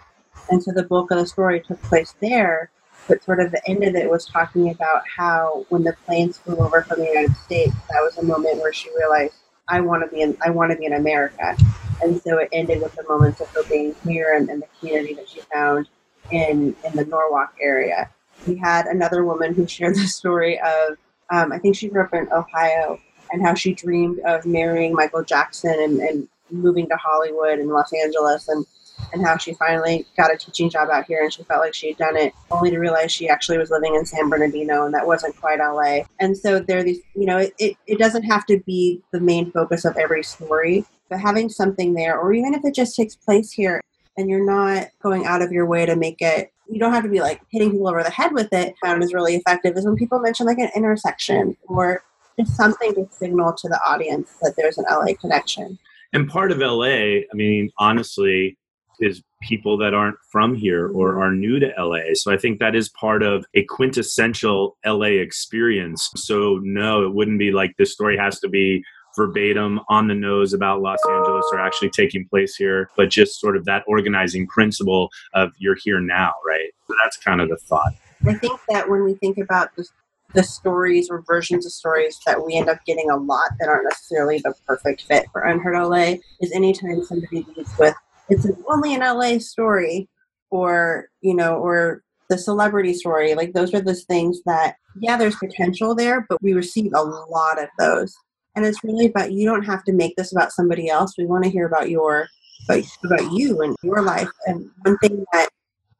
And 0.49 0.63
so 0.63 0.71
the 0.71 0.83
bulk 0.83 1.11
of 1.11 1.17
the 1.17 1.27
story 1.27 1.59
took 1.59 1.81
place 1.81 2.15
there 2.21 2.71
but 3.09 3.21
sort 3.23 3.41
of 3.41 3.51
the 3.51 3.61
end 3.67 3.83
of 3.83 3.95
it 3.95 4.09
was 4.09 4.25
talking 4.25 4.69
about 4.69 5.01
how 5.17 5.65
when 5.67 5.83
the 5.83 5.93
planes 6.05 6.37
flew 6.37 6.55
over 6.57 6.83
from 6.83 6.99
the 6.99 7.07
United 7.07 7.35
States, 7.35 7.73
that 7.89 8.01
was 8.01 8.17
a 8.17 8.23
moment 8.23 8.61
where 8.61 8.71
she 8.71 8.89
realized, 8.95 9.33
I 9.67 9.81
want 9.81 10.03
to 10.03 10.15
be 10.15 10.21
in, 10.21 10.37
I 10.45 10.51
want 10.51 10.71
to 10.71 10.77
be 10.77 10.85
in 10.85 10.93
America. 10.93 11.57
And 12.01 12.21
so 12.21 12.37
it 12.37 12.47
ended 12.53 12.81
with 12.81 12.95
the 12.95 13.03
moments 13.09 13.41
of 13.41 13.49
her 13.49 13.63
being 13.67 13.93
here 14.07 14.33
and, 14.37 14.47
and 14.49 14.61
the 14.61 14.67
community 14.79 15.15
that 15.15 15.27
she 15.27 15.41
found 15.51 15.89
in, 16.31 16.75
in 16.85 16.95
the 16.95 17.03
Norwalk 17.03 17.53
area. 17.61 18.09
We 18.47 18.55
had 18.55 18.85
another 18.85 19.25
woman 19.25 19.53
who 19.53 19.67
shared 19.67 19.95
the 19.95 20.07
story 20.07 20.59
of, 20.61 20.97
um, 21.29 21.51
I 21.51 21.59
think 21.59 21.75
she 21.75 21.89
grew 21.89 22.03
up 22.03 22.13
in 22.13 22.31
Ohio, 22.31 22.99
and 23.31 23.45
how 23.45 23.53
she 23.53 23.73
dreamed 23.73 24.19
of 24.21 24.45
marrying 24.45 24.93
Michael 24.93 25.23
Jackson 25.23 25.75
and, 25.77 25.99
and 25.99 26.27
moving 26.49 26.87
to 26.89 26.95
Hollywood 26.95 27.59
and 27.59 27.69
Los 27.69 27.91
Angeles. 27.93 28.47
And 28.47 28.65
and 29.13 29.25
how 29.25 29.37
she 29.37 29.53
finally 29.53 30.05
got 30.17 30.33
a 30.33 30.37
teaching 30.37 30.69
job 30.69 30.89
out 30.89 31.05
here 31.05 31.21
and 31.21 31.33
she 31.33 31.43
felt 31.43 31.61
like 31.61 31.73
she 31.73 31.89
had 31.89 31.97
done 31.97 32.17
it 32.17 32.33
only 32.51 32.69
to 32.71 32.77
realize 32.77 33.11
she 33.11 33.29
actually 33.29 33.57
was 33.57 33.69
living 33.69 33.95
in 33.95 34.05
San 34.05 34.29
Bernardino 34.29 34.85
and 34.85 34.93
that 34.93 35.05
wasn't 35.05 35.35
quite 35.39 35.59
LA. 35.59 36.03
And 36.19 36.37
so 36.37 36.59
there 36.59 36.79
are 36.79 36.83
these, 36.83 37.01
you 37.15 37.25
know, 37.25 37.37
it, 37.37 37.53
it, 37.59 37.77
it 37.87 37.99
doesn't 37.99 38.23
have 38.23 38.45
to 38.47 38.59
be 38.65 39.01
the 39.11 39.19
main 39.19 39.51
focus 39.51 39.85
of 39.85 39.97
every 39.97 40.23
story, 40.23 40.85
but 41.09 41.19
having 41.19 41.49
something 41.49 41.93
there, 41.93 42.17
or 42.17 42.33
even 42.33 42.53
if 42.53 42.63
it 42.63 42.75
just 42.75 42.95
takes 42.95 43.15
place 43.15 43.51
here 43.51 43.81
and 44.17 44.29
you're 44.29 44.45
not 44.45 44.87
going 45.01 45.25
out 45.25 45.41
of 45.41 45.51
your 45.51 45.65
way 45.65 45.85
to 45.85 45.95
make 45.95 46.21
it 46.21 46.51
you 46.71 46.79
don't 46.79 46.93
have 46.93 47.03
to 47.03 47.09
be 47.09 47.19
like 47.19 47.41
hitting 47.49 47.71
people 47.71 47.87
over 47.87 48.03
the 48.03 48.11
head 48.11 48.31
with 48.31 48.53
it 48.53 48.75
found 48.83 49.03
is 49.03 49.11
really 49.11 49.35
effective 49.35 49.75
is 49.75 49.85
when 49.85 49.95
people 49.95 50.19
mention 50.19 50.45
like 50.45 50.59
an 50.59 50.69
intersection 50.75 51.57
or 51.67 52.03
just 52.39 52.55
something 52.55 52.93
to 52.93 53.07
signal 53.11 53.53
to 53.53 53.67
the 53.67 53.79
audience 53.87 54.31
that 54.41 54.53
there's 54.55 54.77
an 54.77 54.85
LA 54.89 55.13
connection. 55.19 55.77
And 56.13 56.27
part 56.27 56.51
of 56.51 56.59
LA, 56.59 56.85
I 56.85 57.33
mean, 57.33 57.71
honestly, 57.77 58.57
is 58.99 59.21
people 59.41 59.77
that 59.77 59.93
aren't 59.93 60.17
from 60.31 60.55
here 60.55 60.89
or 60.89 61.23
are 61.23 61.31
new 61.31 61.59
to 61.59 61.73
LA. 61.77 62.13
So 62.13 62.31
I 62.31 62.37
think 62.37 62.59
that 62.59 62.75
is 62.75 62.89
part 62.89 63.23
of 63.23 63.45
a 63.53 63.63
quintessential 63.65 64.77
LA 64.85 65.19
experience. 65.19 66.09
So 66.15 66.59
no, 66.63 67.05
it 67.05 67.13
wouldn't 67.13 67.39
be 67.39 67.51
like 67.51 67.75
this 67.77 67.93
story 67.93 68.17
has 68.17 68.39
to 68.41 68.49
be 68.49 68.83
verbatim 69.15 69.79
on 69.89 70.07
the 70.07 70.15
nose 70.15 70.53
about 70.53 70.81
Los 70.81 70.99
Angeles 71.09 71.45
or 71.51 71.59
actually 71.59 71.89
taking 71.89 72.27
place 72.27 72.55
here, 72.55 72.89
but 72.95 73.09
just 73.09 73.39
sort 73.39 73.57
of 73.57 73.65
that 73.65 73.83
organizing 73.87 74.47
principle 74.47 75.09
of 75.33 75.51
you're 75.57 75.77
here 75.83 75.99
now, 75.99 76.33
right? 76.47 76.69
So 76.87 76.95
that's 77.03 77.17
kind 77.17 77.41
of 77.41 77.49
the 77.49 77.57
thought. 77.57 77.93
I 78.25 78.33
think 78.35 78.59
that 78.69 78.89
when 78.89 79.03
we 79.03 79.15
think 79.15 79.37
about 79.37 79.75
the, 79.75 79.85
the 80.33 80.43
stories 80.43 81.09
or 81.09 81.21
versions 81.21 81.65
of 81.65 81.71
stories 81.71 82.19
that 82.25 82.45
we 82.45 82.55
end 82.55 82.69
up 82.69 82.83
getting 82.85 83.09
a 83.09 83.17
lot 83.17 83.51
that 83.59 83.69
aren't 83.69 83.85
necessarily 83.85 84.39
the 84.39 84.53
perfect 84.67 85.03
fit 85.03 85.25
for 85.31 85.41
Unheard 85.41 85.75
LA 85.75 86.15
is 86.41 86.51
anytime 86.53 87.03
somebody 87.03 87.45
leads 87.55 87.77
with 87.77 87.95
it's 88.29 88.45
an 88.45 88.63
only 88.67 88.93
an 88.93 89.01
LA 89.01 89.39
story 89.39 90.07
or, 90.49 91.09
you 91.21 91.35
know, 91.35 91.55
or 91.57 92.03
the 92.29 92.37
celebrity 92.37 92.93
story. 92.93 93.35
Like 93.35 93.53
those 93.53 93.73
are 93.73 93.81
those 93.81 94.03
things 94.03 94.39
that, 94.45 94.75
yeah, 94.99 95.17
there's 95.17 95.35
potential 95.35 95.95
there, 95.95 96.25
but 96.29 96.41
we 96.41 96.53
receive 96.53 96.91
a 96.93 97.01
lot 97.01 97.61
of 97.61 97.69
those. 97.77 98.15
And 98.55 98.65
it's 98.65 98.83
really 98.83 99.07
about 99.07 99.31
you 99.31 99.45
don't 99.45 99.63
have 99.63 99.83
to 99.85 99.93
make 99.93 100.15
this 100.15 100.31
about 100.31 100.51
somebody 100.51 100.89
else. 100.89 101.15
We 101.17 101.25
want 101.25 101.43
to 101.43 101.49
hear 101.49 101.65
about 101.65 101.89
your 101.89 102.27
about, 102.65 102.83
about 103.03 103.31
you 103.31 103.61
and 103.61 103.75
your 103.83 104.01
life. 104.01 104.29
And 104.45 104.69
one 104.83 104.97
thing 104.97 105.25
that 105.33 105.49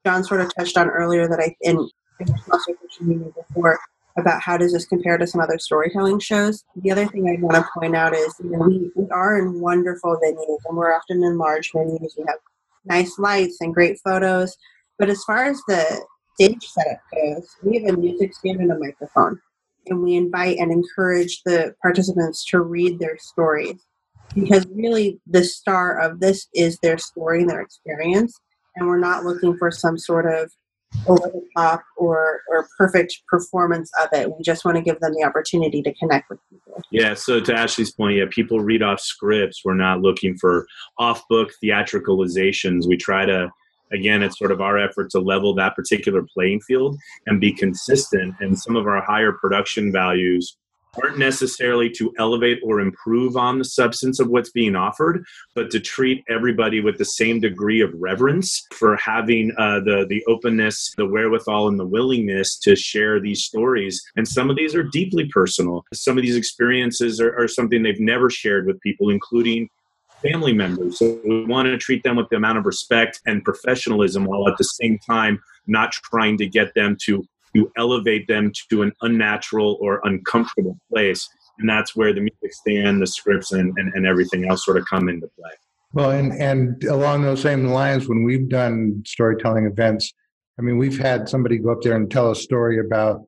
John 0.05 0.23
sort 0.23 0.41
of 0.41 0.53
touched 0.55 0.77
on 0.77 0.89
earlier 0.89 1.27
that 1.27 1.39
I 1.39 1.55
in 1.61 1.77
also 2.51 2.73
mentioned 2.81 3.33
before 3.33 3.79
about 4.17 4.41
how 4.41 4.57
does 4.57 4.73
this 4.73 4.85
compare 4.85 5.17
to 5.17 5.27
some 5.27 5.41
other 5.41 5.59
storytelling 5.59 6.19
shows. 6.19 6.63
The 6.75 6.91
other 6.91 7.07
thing 7.07 7.27
I 7.29 7.41
want 7.41 7.55
to 7.55 7.69
point 7.73 7.95
out 7.95 8.13
is 8.13 8.33
you 8.43 8.51
know 8.51 8.59
we, 8.59 8.91
we 8.95 9.09
are 9.11 9.37
in 9.37 9.59
wonderful 9.59 10.19
venues 10.23 10.59
and 10.67 10.77
we're 10.77 10.93
often 10.93 11.23
in 11.23 11.37
large 11.37 11.71
venues. 11.71 12.17
We 12.17 12.25
have 12.27 12.39
nice 12.85 13.17
lights 13.17 13.57
and 13.61 13.73
great 13.73 13.99
photos. 14.03 14.57
But 14.97 15.09
as 15.09 15.23
far 15.23 15.45
as 15.45 15.61
the 15.67 16.05
stage 16.35 16.63
setup 16.65 16.99
goes, 17.13 17.47
we 17.63 17.81
have 17.81 17.93
a 17.93 17.97
music 17.97 18.33
stand 18.33 18.59
and 18.59 18.71
a 18.71 18.79
microphone. 18.79 19.39
And 19.87 20.03
we 20.03 20.15
invite 20.15 20.57
and 20.57 20.71
encourage 20.71 21.41
the 21.43 21.73
participants 21.81 22.45
to 22.47 22.61
read 22.61 22.99
their 22.99 23.17
stories. 23.17 23.79
Because 24.35 24.67
really 24.67 25.19
the 25.25 25.43
star 25.43 25.97
of 25.99 26.19
this 26.19 26.47
is 26.53 26.77
their 26.79 26.97
story 26.97 27.41
and 27.41 27.49
their 27.49 27.61
experience. 27.61 28.39
And 28.75 28.87
we're 28.87 28.99
not 28.99 29.23
looking 29.23 29.57
for 29.57 29.71
some 29.71 29.97
sort 29.97 30.31
of 30.31 30.51
over 31.07 31.27
the 31.27 31.45
top 31.55 31.83
or 31.97 32.41
or 32.49 32.67
perfect 32.77 33.21
performance 33.27 33.91
of 34.01 34.09
it. 34.11 34.29
We 34.29 34.43
just 34.43 34.65
want 34.65 34.77
to 34.77 34.83
give 34.83 34.99
them 34.99 35.13
the 35.13 35.23
opportunity 35.23 35.81
to 35.81 35.93
connect 35.95 36.29
with 36.29 36.39
people. 36.49 36.81
Yeah. 36.91 37.13
So 37.13 37.39
to 37.39 37.53
Ashley's 37.53 37.91
point, 37.91 38.17
yeah, 38.17 38.25
people 38.29 38.59
read 38.59 38.81
off 38.81 38.99
scripts. 38.99 39.61
We're 39.63 39.75
not 39.75 40.01
looking 40.01 40.37
for 40.37 40.67
off 40.97 41.23
book 41.29 41.51
theatricalizations. 41.63 42.87
We 42.87 42.97
try 42.97 43.25
to 43.25 43.49
again 43.91 44.21
it's 44.23 44.37
sort 44.37 44.51
of 44.51 44.61
our 44.61 44.77
effort 44.77 45.09
to 45.11 45.19
level 45.19 45.53
that 45.55 45.75
particular 45.75 46.25
playing 46.33 46.61
field 46.61 46.97
and 47.27 47.41
be 47.41 47.51
consistent 47.51 48.35
and 48.39 48.57
some 48.57 48.75
of 48.75 48.85
our 48.87 49.01
higher 49.01 49.33
production 49.33 49.91
values 49.91 50.57
aren't 51.01 51.17
necessarily 51.17 51.89
to 51.89 52.13
elevate 52.17 52.59
or 52.63 52.79
improve 52.79 53.37
on 53.37 53.59
the 53.59 53.65
substance 53.65 54.19
of 54.19 54.29
what's 54.29 54.51
being 54.51 54.75
offered, 54.75 55.23
but 55.55 55.69
to 55.71 55.79
treat 55.79 56.23
everybody 56.29 56.81
with 56.81 56.97
the 56.97 57.05
same 57.05 57.39
degree 57.39 57.81
of 57.81 57.93
reverence 57.95 58.65
for 58.73 58.95
having 58.97 59.51
uh, 59.57 59.79
the 59.81 60.05
the 60.09 60.23
openness, 60.25 60.93
the 60.97 61.05
wherewithal, 61.05 61.67
and 61.67 61.79
the 61.79 61.85
willingness 61.85 62.57
to 62.59 62.75
share 62.75 63.19
these 63.19 63.43
stories. 63.43 64.01
And 64.15 64.27
some 64.27 64.49
of 64.49 64.55
these 64.55 64.75
are 64.75 64.83
deeply 64.83 65.27
personal. 65.27 65.83
Some 65.93 66.17
of 66.17 66.23
these 66.23 66.35
experiences 66.35 67.19
are, 67.19 67.35
are 67.37 67.47
something 67.47 67.83
they've 67.83 67.99
never 67.99 68.29
shared 68.29 68.65
with 68.65 68.81
people, 68.81 69.09
including 69.09 69.69
family 70.21 70.53
members. 70.53 70.99
So 70.99 71.19
we 71.25 71.45
want 71.45 71.67
to 71.67 71.77
treat 71.77 72.03
them 72.03 72.17
with 72.17 72.29
the 72.29 72.35
amount 72.35 72.57
of 72.57 72.65
respect 72.65 73.21
and 73.25 73.43
professionalism 73.43 74.25
while 74.25 74.47
at 74.47 74.57
the 74.57 74.63
same 74.63 74.99
time 74.99 75.41
not 75.67 75.91
trying 75.91 76.37
to 76.37 76.47
get 76.47 76.73
them 76.73 76.97
to 77.05 77.23
you 77.53 77.71
elevate 77.77 78.27
them 78.27 78.51
to 78.69 78.81
an 78.81 78.91
unnatural 79.01 79.77
or 79.81 80.01
uncomfortable 80.03 80.77
place. 80.91 81.27
And 81.59 81.69
that's 81.69 81.95
where 81.95 82.13
the 82.13 82.21
music 82.21 82.53
stand, 82.53 83.01
the 83.01 83.07
scripts, 83.07 83.51
and, 83.51 83.73
and, 83.77 83.93
and 83.93 84.07
everything 84.07 84.49
else 84.49 84.65
sort 84.65 84.77
of 84.77 84.85
come 84.85 85.09
into 85.09 85.27
play. 85.37 85.51
Well, 85.93 86.11
and, 86.11 86.31
and 86.33 86.83
along 86.83 87.23
those 87.23 87.41
same 87.41 87.65
lines, 87.65 88.07
when 88.07 88.23
we've 88.23 88.47
done 88.47 89.03
storytelling 89.05 89.65
events, 89.65 90.13
I 90.57 90.61
mean, 90.61 90.77
we've 90.77 90.99
had 90.99 91.27
somebody 91.27 91.57
go 91.57 91.71
up 91.71 91.81
there 91.81 91.95
and 91.95 92.09
tell 92.09 92.31
a 92.31 92.35
story 92.35 92.79
about, 92.79 93.25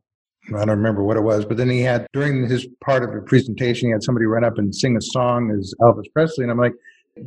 I 0.49 0.65
don't 0.65 0.69
remember 0.69 1.03
what 1.03 1.17
it 1.17 1.21
was, 1.21 1.45
but 1.45 1.57
then 1.57 1.69
he 1.69 1.81
had, 1.81 2.07
during 2.13 2.47
his 2.47 2.67
part 2.83 3.03
of 3.03 3.13
the 3.13 3.21
presentation, 3.21 3.87
he 3.87 3.91
had 3.91 4.03
somebody 4.03 4.25
run 4.25 4.43
up 4.43 4.57
and 4.57 4.73
sing 4.73 4.95
a 4.97 5.01
song 5.01 5.51
as 5.57 5.73
Elvis 5.81 6.11
Presley. 6.13 6.43
And 6.43 6.51
I'm 6.51 6.57
like, 6.57 6.73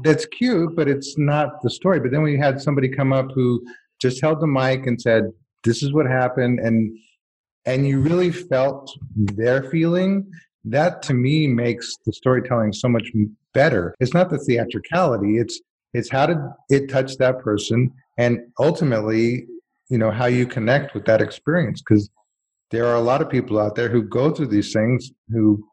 that's 0.03 0.27
cute, 0.27 0.75
but 0.77 0.89
it's 0.89 1.19
not 1.19 1.61
the 1.63 1.71
story. 1.71 2.01
But 2.01 2.11
then 2.13 2.23
we 2.23 2.39
had 2.39 2.61
somebody 2.61 2.89
come 2.89 3.13
up 3.13 3.31
who 3.35 3.65
just 4.01 4.21
held 4.21 4.41
the 4.41 4.47
mic 4.47 4.87
and 4.87 5.01
said, 5.01 5.25
this 5.65 5.83
is 5.83 5.93
what 5.93 6.07
happened 6.07 6.59
and 6.61 6.97
and 7.67 7.87
you 7.87 8.01
really 8.01 8.31
felt 8.31 8.97
their 9.17 9.63
feeling 9.65 10.31
that 10.65 11.03
to 11.03 11.15
me 11.15 11.47
makes 11.47 11.97
the 12.05 12.13
storytelling 12.13 12.73
so 12.73 12.89
much 12.89 13.11
better. 13.53 13.95
It's 14.01 14.15
not 14.15 14.31
the 14.31 14.39
theatricality 14.39 15.39
it's 15.39 15.61
it's 15.93 16.11
how 16.11 16.27
did 16.27 16.39
it 16.71 16.91
touch 16.91 17.17
that 17.19 17.39
person 17.41 17.93
and 18.19 18.41
ultimately 18.59 19.47
you 19.89 19.99
know 19.99 20.11
how 20.11 20.27
you 20.27 20.47
connect 20.47 20.95
with 20.95 21.05
that 21.07 21.21
experience 21.21 21.81
because 21.81 22.11
there 22.71 22.87
are 22.87 22.97
a 22.97 23.01
lot 23.01 23.23
of 23.23 23.31
people 23.31 23.61
out 23.61 23.77
there 23.77 23.89
who 23.89 24.03
go 24.03 24.31
through 24.31 24.49
these 24.49 24.73
things 24.73 25.11
who 25.31 25.65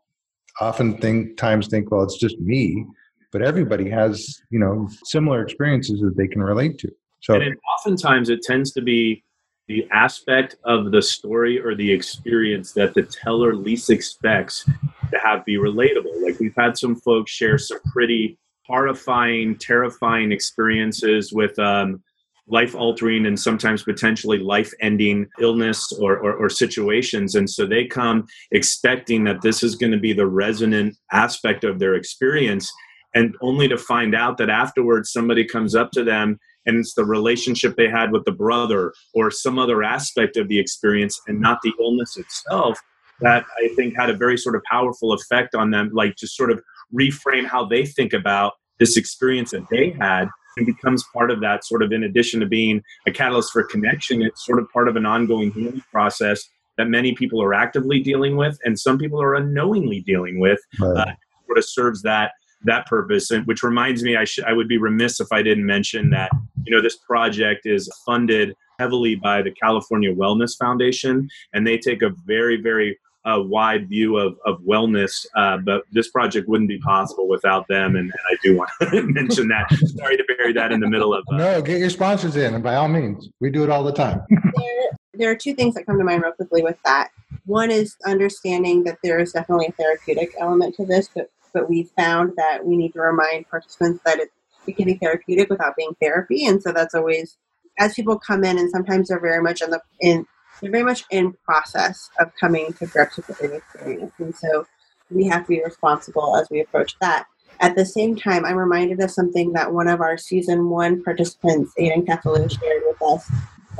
often 0.59 0.97
think 0.97 1.37
times 1.37 1.67
think 1.67 1.89
well 1.89 2.03
it's 2.03 2.19
just 2.19 2.37
me 2.39 2.85
but 3.31 3.41
everybody 3.41 3.89
has 3.89 4.41
you 4.49 4.59
know 4.59 4.87
similar 5.03 5.41
experiences 5.41 5.99
that 6.01 6.15
they 6.17 6.27
can 6.27 6.41
relate 6.41 6.77
to. 6.79 6.91
So 7.21 7.35
and 7.35 7.55
oftentimes 7.77 8.29
it 8.29 8.41
tends 8.43 8.71
to 8.73 8.81
be 8.81 9.23
the 9.71 9.87
aspect 9.93 10.57
of 10.65 10.91
the 10.91 11.01
story 11.01 11.57
or 11.57 11.75
the 11.75 11.89
experience 11.89 12.73
that 12.73 12.93
the 12.93 13.03
teller 13.03 13.55
least 13.55 13.89
expects 13.89 14.65
to 15.09 15.17
have 15.23 15.45
be 15.45 15.55
relatable. 15.55 16.21
Like 16.21 16.37
we've 16.41 16.55
had 16.57 16.77
some 16.77 16.97
folks 16.97 17.31
share 17.31 17.57
some 17.57 17.79
pretty 17.93 18.37
horrifying, 18.65 19.55
terrifying 19.57 20.33
experiences 20.33 21.31
with 21.31 21.57
um, 21.57 22.03
life 22.47 22.75
altering 22.75 23.25
and 23.25 23.39
sometimes 23.39 23.83
potentially 23.83 24.39
life 24.39 24.73
ending 24.81 25.25
illness 25.39 25.89
or, 25.93 26.17
or, 26.17 26.33
or, 26.33 26.49
situations. 26.49 27.35
And 27.35 27.49
so 27.49 27.65
they 27.65 27.85
come 27.85 28.27
expecting 28.51 29.23
that 29.23 29.41
this 29.41 29.63
is 29.63 29.75
going 29.75 29.93
to 29.93 29.99
be 29.99 30.11
the 30.11 30.27
resonant 30.27 30.97
aspect 31.13 31.63
of 31.63 31.79
their 31.79 31.95
experience. 31.95 32.69
And 33.15 33.35
only 33.39 33.69
to 33.69 33.77
find 33.77 34.13
out 34.13 34.37
that 34.37 34.49
afterwards 34.49 35.13
somebody 35.13 35.45
comes 35.45 35.75
up 35.75 35.91
to 35.91 36.03
them 36.03 36.39
and 36.65 36.77
it's 36.77 36.93
the 36.93 37.05
relationship 37.05 37.75
they 37.75 37.89
had 37.89 38.11
with 38.11 38.25
the 38.25 38.31
brother 38.31 38.93
or 39.13 39.31
some 39.31 39.57
other 39.57 39.83
aspect 39.83 40.37
of 40.37 40.47
the 40.47 40.59
experience 40.59 41.19
and 41.27 41.39
not 41.39 41.59
the 41.63 41.73
illness 41.79 42.17
itself 42.17 42.79
that 43.21 43.45
I 43.59 43.69
think 43.75 43.95
had 43.95 44.09
a 44.09 44.15
very 44.15 44.37
sort 44.37 44.55
of 44.55 44.63
powerful 44.69 45.13
effect 45.13 45.55
on 45.55 45.71
them, 45.71 45.91
like 45.93 46.15
just 46.15 46.35
sort 46.35 46.51
of 46.51 46.61
reframe 46.93 47.45
how 47.45 47.65
they 47.65 47.85
think 47.85 48.13
about 48.13 48.53
this 48.79 48.97
experience 48.97 49.51
that 49.51 49.67
they 49.69 49.91
had 49.91 50.27
and 50.57 50.65
becomes 50.65 51.05
part 51.13 51.31
of 51.31 51.39
that 51.41 51.63
sort 51.63 51.83
of 51.83 51.91
in 51.91 52.03
addition 52.03 52.39
to 52.39 52.45
being 52.45 52.81
a 53.07 53.11
catalyst 53.11 53.51
for 53.51 53.63
connection, 53.63 54.21
it's 54.21 54.45
sort 54.45 54.59
of 54.59 54.69
part 54.71 54.87
of 54.87 54.95
an 54.95 55.05
ongoing 55.05 55.51
healing 55.51 55.83
process 55.91 56.43
that 56.77 56.87
many 56.87 57.13
people 57.13 57.41
are 57.41 57.53
actively 57.53 58.01
dealing 58.01 58.35
with 58.35 58.57
and 58.65 58.79
some 58.79 58.97
people 58.97 59.21
are 59.21 59.35
unknowingly 59.35 60.01
dealing 60.01 60.39
with. 60.39 60.59
Right. 60.79 61.07
Uh, 61.07 61.13
sort 61.45 61.57
of 61.57 61.65
serves 61.65 62.01
that 62.03 62.31
that 62.65 62.85
purpose 62.85 63.31
and 63.31 63.45
which 63.47 63.63
reminds 63.63 64.03
me 64.03 64.15
I 64.15 64.23
should 64.23 64.45
I 64.45 64.53
would 64.53 64.67
be 64.67 64.77
remiss 64.77 65.19
if 65.19 65.27
I 65.31 65.41
didn't 65.41 65.65
mention 65.65 66.09
that 66.11 66.31
you 66.63 66.75
know 66.75 66.81
this 66.81 66.97
project 66.97 67.65
is 67.65 67.89
funded 68.05 68.55
heavily 68.79 69.15
by 69.15 69.41
the 69.41 69.51
California 69.51 70.13
Wellness 70.13 70.57
Foundation 70.57 71.29
and 71.53 71.65
they 71.65 71.77
take 71.77 72.01
a 72.01 72.09
very 72.25 72.61
very 72.61 72.99
uh, 73.23 73.39
wide 73.39 73.87
view 73.87 74.17
of, 74.17 74.35
of 74.45 74.59
wellness 74.61 75.25
uh, 75.35 75.57
but 75.57 75.83
this 75.91 76.09
project 76.09 76.47
wouldn't 76.47 76.67
be 76.67 76.79
possible 76.79 77.27
without 77.27 77.67
them 77.67 77.95
and, 77.95 78.11
and 78.11 78.21
I 78.29 78.35
do 78.43 78.57
want 78.57 78.69
to 78.81 79.03
mention 79.03 79.47
that. 79.49 79.71
Sorry 79.97 80.17
to 80.17 80.23
bury 80.37 80.53
that 80.53 80.71
in 80.71 80.79
the 80.79 80.89
middle 80.89 81.13
of 81.13 81.23
uh, 81.31 81.37
no 81.37 81.61
get 81.61 81.79
your 81.79 81.89
sponsors 81.89 82.35
in 82.35 82.53
and 82.53 82.63
by 82.63 82.75
all 82.75 82.87
means 82.87 83.29
we 83.39 83.49
do 83.49 83.63
it 83.63 83.69
all 83.69 83.83
the 83.83 83.93
time. 83.93 84.21
There, 84.57 84.89
there 85.13 85.31
are 85.31 85.35
two 85.35 85.53
things 85.53 85.75
that 85.75 85.85
come 85.85 85.97
to 85.97 86.03
mind 86.03 86.23
real 86.23 86.31
quickly 86.31 86.63
with 86.63 86.77
that. 86.83 87.09
One 87.45 87.69
is 87.69 87.95
understanding 88.05 88.83
that 88.85 88.97
there 89.03 89.19
is 89.19 89.33
definitely 89.33 89.67
a 89.67 89.71
therapeutic 89.73 90.33
element 90.39 90.75
to 90.75 90.85
this 90.85 91.09
but 91.13 91.29
but 91.53 91.69
we 91.69 91.89
found 91.97 92.33
that 92.37 92.65
we 92.65 92.77
need 92.77 92.93
to 92.93 93.01
remind 93.01 93.49
participants 93.49 94.01
that 94.05 94.19
it, 94.19 94.29
can 94.75 94.85
be 94.85 94.93
therapeutic 94.93 95.49
without 95.49 95.75
being 95.75 95.95
therapy. 95.99 96.45
And 96.45 96.61
so 96.61 96.71
that's 96.71 96.95
always 96.95 97.35
as 97.79 97.93
people 97.93 98.17
come 98.17 98.43
in 98.43 98.57
and 98.57 98.69
sometimes 98.69 99.09
they're 99.09 99.19
very 99.19 99.41
much 99.41 99.61
in 99.61 99.71
the 99.71 99.81
in 99.99 100.25
they're 100.61 100.71
very 100.71 100.83
much 100.83 101.03
in 101.09 101.33
process 101.43 102.09
of 102.19 102.31
coming 102.39 102.71
to 102.73 102.85
grips 102.85 103.17
with 103.17 103.27
their 103.39 103.53
experience. 103.53 104.13
And 104.19 104.35
so 104.35 104.67
we 105.09 105.25
have 105.27 105.43
to 105.43 105.47
be 105.47 105.63
responsible 105.63 106.37
as 106.37 106.47
we 106.49 106.61
approach 106.61 106.95
that. 107.01 107.25
At 107.59 107.75
the 107.75 107.85
same 107.85 108.15
time, 108.15 108.45
I'm 108.45 108.55
reminded 108.55 108.99
of 109.01 109.11
something 109.11 109.53
that 109.53 109.73
one 109.73 109.87
of 109.87 109.99
our 109.99 110.17
season 110.17 110.69
one 110.69 111.03
participants, 111.03 111.73
Aiden 111.79 112.05
Kathleen, 112.05 112.47
shared 112.47 112.83
with 112.85 113.01
us 113.01 113.29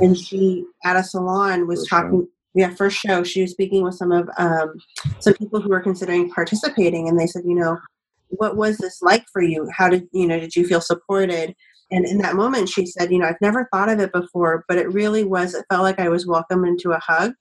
and 0.00 0.18
she 0.18 0.64
at 0.84 0.96
a 0.96 1.02
salon 1.02 1.66
was 1.66 1.86
talking. 1.86 2.28
Yeah, 2.54 2.74
first 2.74 2.98
show 2.98 3.22
she 3.24 3.42
was 3.42 3.52
speaking 3.52 3.82
with 3.82 3.94
some 3.94 4.12
of 4.12 4.28
um, 4.36 4.74
some 5.20 5.34
people 5.34 5.60
who 5.60 5.70
were 5.70 5.80
considering 5.80 6.30
participating, 6.30 7.08
and 7.08 7.18
they 7.18 7.26
said, 7.26 7.44
you 7.46 7.54
know, 7.54 7.78
what 8.28 8.56
was 8.56 8.78
this 8.78 9.00
like 9.00 9.24
for 9.32 9.42
you? 9.42 9.68
How 9.74 9.88
did 9.88 10.06
you 10.12 10.26
know? 10.26 10.38
Did 10.38 10.54
you 10.54 10.66
feel 10.66 10.80
supported? 10.80 11.54
And 11.90 12.06
in 12.06 12.18
that 12.18 12.36
moment, 12.36 12.68
she 12.68 12.86
said, 12.86 13.12
you 13.12 13.18
know, 13.18 13.26
I've 13.26 13.40
never 13.42 13.68
thought 13.72 13.90
of 13.90 14.00
it 14.00 14.12
before, 14.12 14.64
but 14.66 14.78
it 14.78 14.92
really 14.92 15.24
was. 15.24 15.54
It 15.54 15.66
felt 15.70 15.82
like 15.82 16.00
I 16.00 16.08
was 16.08 16.26
welcomed 16.26 16.66
into 16.66 16.92
a 16.92 16.98
hug 16.98 17.32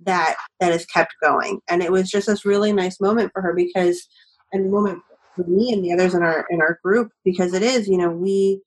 that 0.00 0.36
that 0.60 0.72
has 0.72 0.86
kept 0.86 1.14
going, 1.22 1.60
and 1.68 1.82
it 1.82 1.92
was 1.92 2.10
just 2.10 2.26
this 2.26 2.44
really 2.44 2.72
nice 2.72 3.00
moment 3.00 3.32
for 3.32 3.42
her 3.42 3.54
because, 3.54 4.06
and 4.52 4.70
moment 4.70 5.02
for 5.36 5.44
me 5.44 5.72
and 5.72 5.84
the 5.84 5.92
others 5.92 6.14
in 6.14 6.22
our 6.22 6.46
in 6.50 6.60
our 6.60 6.78
group 6.84 7.10
because 7.24 7.54
it 7.54 7.62
is, 7.62 7.88
you 7.88 7.96
know, 7.96 8.10
we 8.10 8.60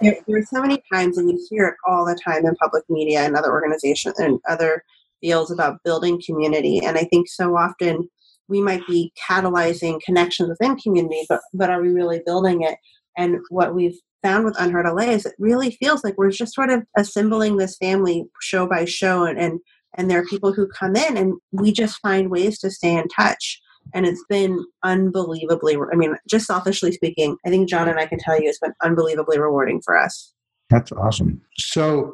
there, 0.00 0.16
there 0.26 0.38
are 0.38 0.42
so 0.42 0.60
many 0.60 0.82
times, 0.92 1.18
and 1.18 1.30
you 1.30 1.46
hear 1.50 1.66
it 1.66 1.74
all 1.86 2.04
the 2.04 2.18
time 2.22 2.46
in 2.46 2.54
public 2.56 2.84
media 2.88 3.24
and 3.24 3.36
other 3.36 3.50
organizations 3.50 4.18
and 4.18 4.40
other 4.48 4.84
fields 5.20 5.50
about 5.50 5.82
building 5.84 6.20
community. 6.24 6.80
And 6.84 6.96
I 6.96 7.04
think 7.04 7.28
so 7.28 7.56
often 7.56 8.08
we 8.48 8.60
might 8.60 8.86
be 8.86 9.12
catalyzing 9.28 10.00
connections 10.00 10.48
within 10.48 10.76
community, 10.76 11.24
but 11.28 11.40
but 11.52 11.70
are 11.70 11.82
we 11.82 11.88
really 11.88 12.20
building 12.24 12.62
it? 12.62 12.78
And 13.16 13.38
what 13.50 13.74
we've 13.74 13.98
found 14.22 14.44
with 14.44 14.58
Unheard 14.58 14.86
LA 14.86 15.12
is 15.12 15.26
it 15.26 15.34
really 15.38 15.72
feels 15.72 16.02
like 16.02 16.16
we're 16.16 16.30
just 16.30 16.54
sort 16.54 16.70
of 16.70 16.82
assembling 16.96 17.56
this 17.56 17.76
family 17.76 18.24
show 18.40 18.66
by 18.66 18.84
show, 18.84 19.24
and 19.24 19.38
and, 19.38 19.60
and 19.94 20.10
there 20.10 20.20
are 20.20 20.26
people 20.26 20.52
who 20.52 20.68
come 20.68 20.96
in, 20.96 21.16
and 21.16 21.34
we 21.52 21.72
just 21.72 21.98
find 22.00 22.30
ways 22.30 22.58
to 22.60 22.70
stay 22.70 22.96
in 22.96 23.08
touch 23.08 23.60
and 23.94 24.06
it's 24.06 24.24
been 24.28 24.64
unbelievably 24.82 25.76
i 25.92 25.96
mean 25.96 26.14
just 26.28 26.46
selfishly 26.46 26.92
speaking 26.92 27.36
i 27.46 27.48
think 27.48 27.68
john 27.68 27.88
and 27.88 27.98
i 27.98 28.06
can 28.06 28.18
tell 28.18 28.40
you 28.40 28.48
it's 28.48 28.58
been 28.58 28.74
unbelievably 28.82 29.38
rewarding 29.38 29.80
for 29.82 29.96
us 29.96 30.34
That's 30.70 30.92
awesome. 30.92 31.40
So 31.56 32.12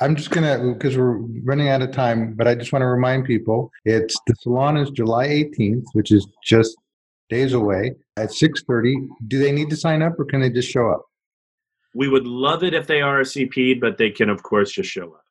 I'm 0.00 0.16
just 0.16 0.30
gonna 0.30 0.72
because 0.72 0.96
we're 0.96 1.18
running 1.44 1.68
out 1.68 1.82
of 1.82 1.92
time, 1.92 2.34
but 2.34 2.48
I 2.48 2.54
just 2.54 2.72
want 2.72 2.82
to 2.82 2.86
remind 2.86 3.24
people 3.26 3.70
it's 3.84 4.16
the 4.26 4.34
salon 4.40 4.76
is 4.76 4.90
July 4.90 5.28
18th, 5.28 5.84
which 5.92 6.10
is 6.10 6.26
just 6.42 6.76
days 7.28 7.52
away 7.52 7.94
at 8.16 8.30
6:30. 8.30 8.94
Do 9.28 9.38
they 9.38 9.52
need 9.52 9.70
to 9.70 9.76
sign 9.76 10.02
up 10.02 10.18
or 10.18 10.24
can 10.24 10.40
they 10.40 10.50
just 10.50 10.70
show 10.70 10.88
up? 10.88 11.04
We 11.94 12.08
would 12.08 12.26
love 12.26 12.64
it 12.64 12.72
if 12.72 12.86
they 12.86 13.00
RSVP'd, 13.00 13.80
but 13.80 13.98
they 13.98 14.10
can, 14.10 14.30
of 14.30 14.42
course, 14.42 14.72
just 14.72 14.90
show 14.90 15.12
up. 15.12 15.24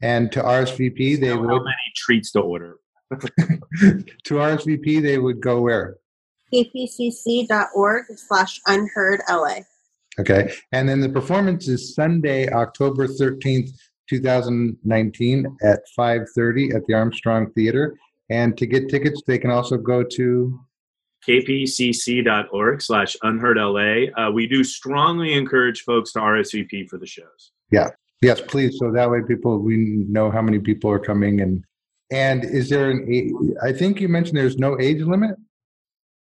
And 0.00 0.32
to 0.32 0.40
RSVP, 0.40 1.20
they 1.20 1.28
Know 1.28 1.40
would 1.40 1.50
how 1.50 1.58
many 1.58 1.92
treats 1.94 2.32
to 2.32 2.40
order? 2.40 2.78
to 4.24 4.34
RSVP 4.34 5.02
they 5.02 5.18
would 5.18 5.40
go 5.40 5.60
where? 5.60 5.96
kpcc.org 6.52 8.04
slash 8.16 8.60
unheard 8.66 9.20
la 9.28 9.54
Okay. 10.18 10.52
And 10.72 10.88
then 10.88 11.00
the 11.00 11.08
performance 11.08 11.68
is 11.68 11.94
Sunday, 11.94 12.48
October 12.48 13.06
13th, 13.06 13.70
2019 14.08 15.56
at 15.62 15.80
5:30 15.98 16.74
at 16.74 16.86
the 16.86 16.94
Armstrong 16.94 17.50
Theater. 17.52 17.98
And 18.30 18.56
to 18.58 18.66
get 18.66 18.88
tickets, 18.88 19.22
they 19.26 19.38
can 19.38 19.50
also 19.50 19.76
go 19.76 20.02
to 20.02 20.58
kpcc.org 21.26 22.82
slash 22.82 23.16
unheard 23.22 23.58
LA. 23.58 24.06
Uh, 24.16 24.30
we 24.30 24.46
do 24.46 24.62
strongly 24.62 25.34
encourage 25.34 25.82
folks 25.82 26.12
to 26.12 26.20
RSVP 26.20 26.88
for 26.88 26.98
the 26.98 27.06
shows. 27.06 27.52
Yeah. 27.70 27.90
Yes, 28.22 28.40
please. 28.40 28.78
So 28.78 28.92
that 28.92 29.10
way 29.10 29.20
people 29.26 29.58
we 29.58 29.76
know 30.08 30.30
how 30.30 30.40
many 30.40 30.58
people 30.58 30.90
are 30.90 30.98
coming 30.98 31.40
and 31.40 31.64
and 32.10 32.44
is 32.44 32.68
there 32.68 32.90
an 32.90 33.06
age 33.10 33.32
I 33.62 33.72
think 33.72 34.00
you 34.00 34.08
mentioned 34.08 34.36
there's 34.36 34.58
no 34.58 34.78
age 34.80 35.02
limit? 35.02 35.36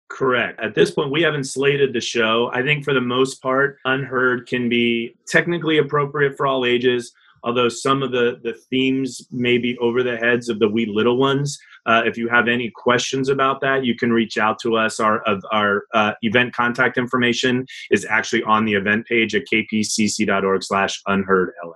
Correct. 0.08 0.58
At 0.60 0.74
this 0.74 0.90
point, 0.90 1.10
we 1.10 1.22
haven't 1.22 1.44
slated 1.44 1.92
the 1.92 2.00
show. 2.00 2.50
I 2.52 2.62
think 2.62 2.82
for 2.82 2.94
the 2.94 3.00
most 3.00 3.42
part, 3.42 3.78
Unheard 3.84 4.46
can 4.46 4.68
be 4.68 5.14
technically 5.26 5.78
appropriate 5.78 6.34
for 6.36 6.46
all 6.46 6.64
ages, 6.64 7.12
although 7.44 7.68
some 7.68 8.02
of 8.02 8.10
the, 8.10 8.40
the 8.42 8.54
themes 8.70 9.26
may 9.30 9.58
be 9.58 9.76
over 9.78 10.02
the 10.02 10.16
heads 10.16 10.48
of 10.48 10.60
the 10.60 10.68
wee 10.68 10.86
little 10.86 11.18
ones. 11.18 11.58
Uh, 11.84 12.02
if 12.06 12.16
you 12.16 12.28
have 12.28 12.48
any 12.48 12.70
questions 12.74 13.28
about 13.28 13.60
that, 13.60 13.84
you 13.84 13.94
can 13.94 14.10
reach 14.10 14.38
out 14.38 14.58
to 14.60 14.76
us. 14.76 14.98
Our, 14.98 15.20
of 15.22 15.44
our 15.52 15.84
uh, 15.92 16.12
event 16.22 16.54
contact 16.54 16.96
information 16.96 17.66
is 17.90 18.06
actually 18.06 18.42
on 18.44 18.64
the 18.64 18.74
event 18.74 19.06
page 19.06 19.34
at 19.34 19.44
kpcc.org 19.52 20.62
slash 20.64 21.02
unheard 21.06 21.52
LA. 21.62 21.72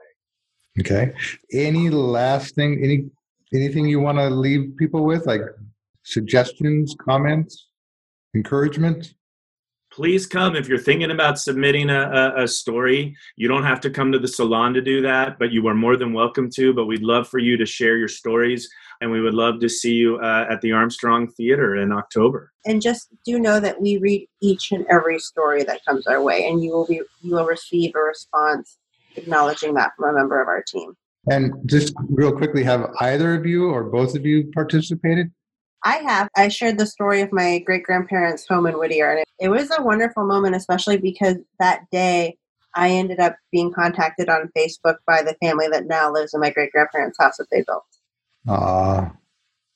Okay. 0.81 1.13
Any 1.53 1.91
last 1.91 2.55
thing 2.55 2.81
any 2.83 3.11
anything 3.55 3.87
you 3.87 4.01
want 4.01 4.19
to 4.19 4.29
leave 4.31 4.77
people 4.77 5.05
with 5.05 5.27
like 5.27 5.43
suggestions, 6.03 6.95
comments, 6.99 7.69
encouragement? 8.35 9.15
please 9.93 10.27
come 10.27 10.57
if 10.57 10.69
you're 10.69 10.79
thinking 10.79 11.11
about 11.11 11.39
submitting 11.39 11.91
a, 11.91 12.01
a, 12.01 12.45
a, 12.45 12.49
story. 12.49 13.15
You 13.37 13.47
don't 13.47 13.65
have 13.65 13.81
to 13.83 13.91
come 13.91 14.11
to 14.13 14.19
the 14.19 14.29
salon 14.29 14.73
to 14.75 14.81
do 14.81 15.03
that 15.03 15.39
but 15.39 15.53
you 15.53 15.67
are 15.69 15.75
more 15.75 15.97
than 15.97 16.13
welcome 16.13 16.51
to 16.55 16.73
but 16.73 16.87
we'd 16.87 17.03
love 17.03 17.29
for 17.29 17.39
you 17.39 17.57
to 17.59 17.67
share 17.67 17.99
your 17.99 18.09
stories 18.09 18.69
and 19.01 19.11
we 19.11 19.21
would 19.21 19.35
love 19.35 19.61
to 19.61 19.69
see 19.69 19.93
you 19.93 20.17
uh, 20.19 20.47
at 20.51 20.61
the 20.63 20.73
armstrong 20.73 21.29
theater 21.29 21.77
in 21.77 21.93
october. 21.93 22.53
And 22.65 22.81
just 22.81 23.09
do 23.27 23.39
know 23.39 23.61
that 23.61 23.81
we 23.81 23.99
read 23.99 24.29
each 24.41 24.73
and 24.73 24.87
every 24.89 25.19
story 25.19 25.63
that 25.65 25.85
comes 25.85 26.07
our 26.07 26.23
way 26.23 26.49
and 26.49 26.63
you 26.63 26.73
will 26.73 26.87
be 26.87 27.03
you 27.21 27.35
will 27.35 27.47
receive 27.47 27.93
a 27.95 28.01
response 28.01 28.79
acknowledging 29.17 29.75
that 29.75 29.93
from 29.97 30.11
a 30.11 30.19
member 30.19 30.41
of 30.41 30.49
our 30.49 30.63
team 30.63 30.95
And 31.31 31.53
just 31.67 31.95
real 32.09 32.33
quickly, 32.33 32.65
have 32.65 32.91
either 33.01 33.35
of 33.35 33.47
you 33.47 33.71
or 33.71 33.85
both 33.85 34.17
of 34.17 34.27
you 34.27 34.51
participated? 34.53 35.31
I 35.85 35.97
have. 35.99 36.29
I 36.37 36.49
shared 36.49 36.79
the 36.79 36.87
story 36.87 37.21
of 37.21 37.33
my 37.33 37.59
great 37.61 37.85
grandparents' 37.85 38.47
home 38.49 38.67
in 38.67 38.79
Whittier, 38.79 39.11
and 39.11 39.21
it, 39.21 39.29
it 39.39 39.49
was 39.49 39.71
a 39.77 39.83
wonderful 39.83 40.25
moment, 40.25 40.55
especially 40.55 40.97
because 40.97 41.37
that 41.59 41.83
day 41.91 42.37
I 42.75 42.91
ended 42.91 43.21
up 43.21 43.37
being 43.51 43.73
contacted 43.73 44.29
on 44.29 44.51
Facebook 44.57 44.97
by 45.07 45.23
the 45.23 45.37
family 45.43 45.69
that 45.69 45.87
now 45.87 46.13
lives 46.13 46.35
in 46.35 46.41
my 46.41 46.51
great 46.51 46.73
grandparents' 46.73 47.19
house 47.21 47.37
that 47.39 47.49
they 47.51 47.65
built. 47.67 47.85
Uh, 48.49 49.11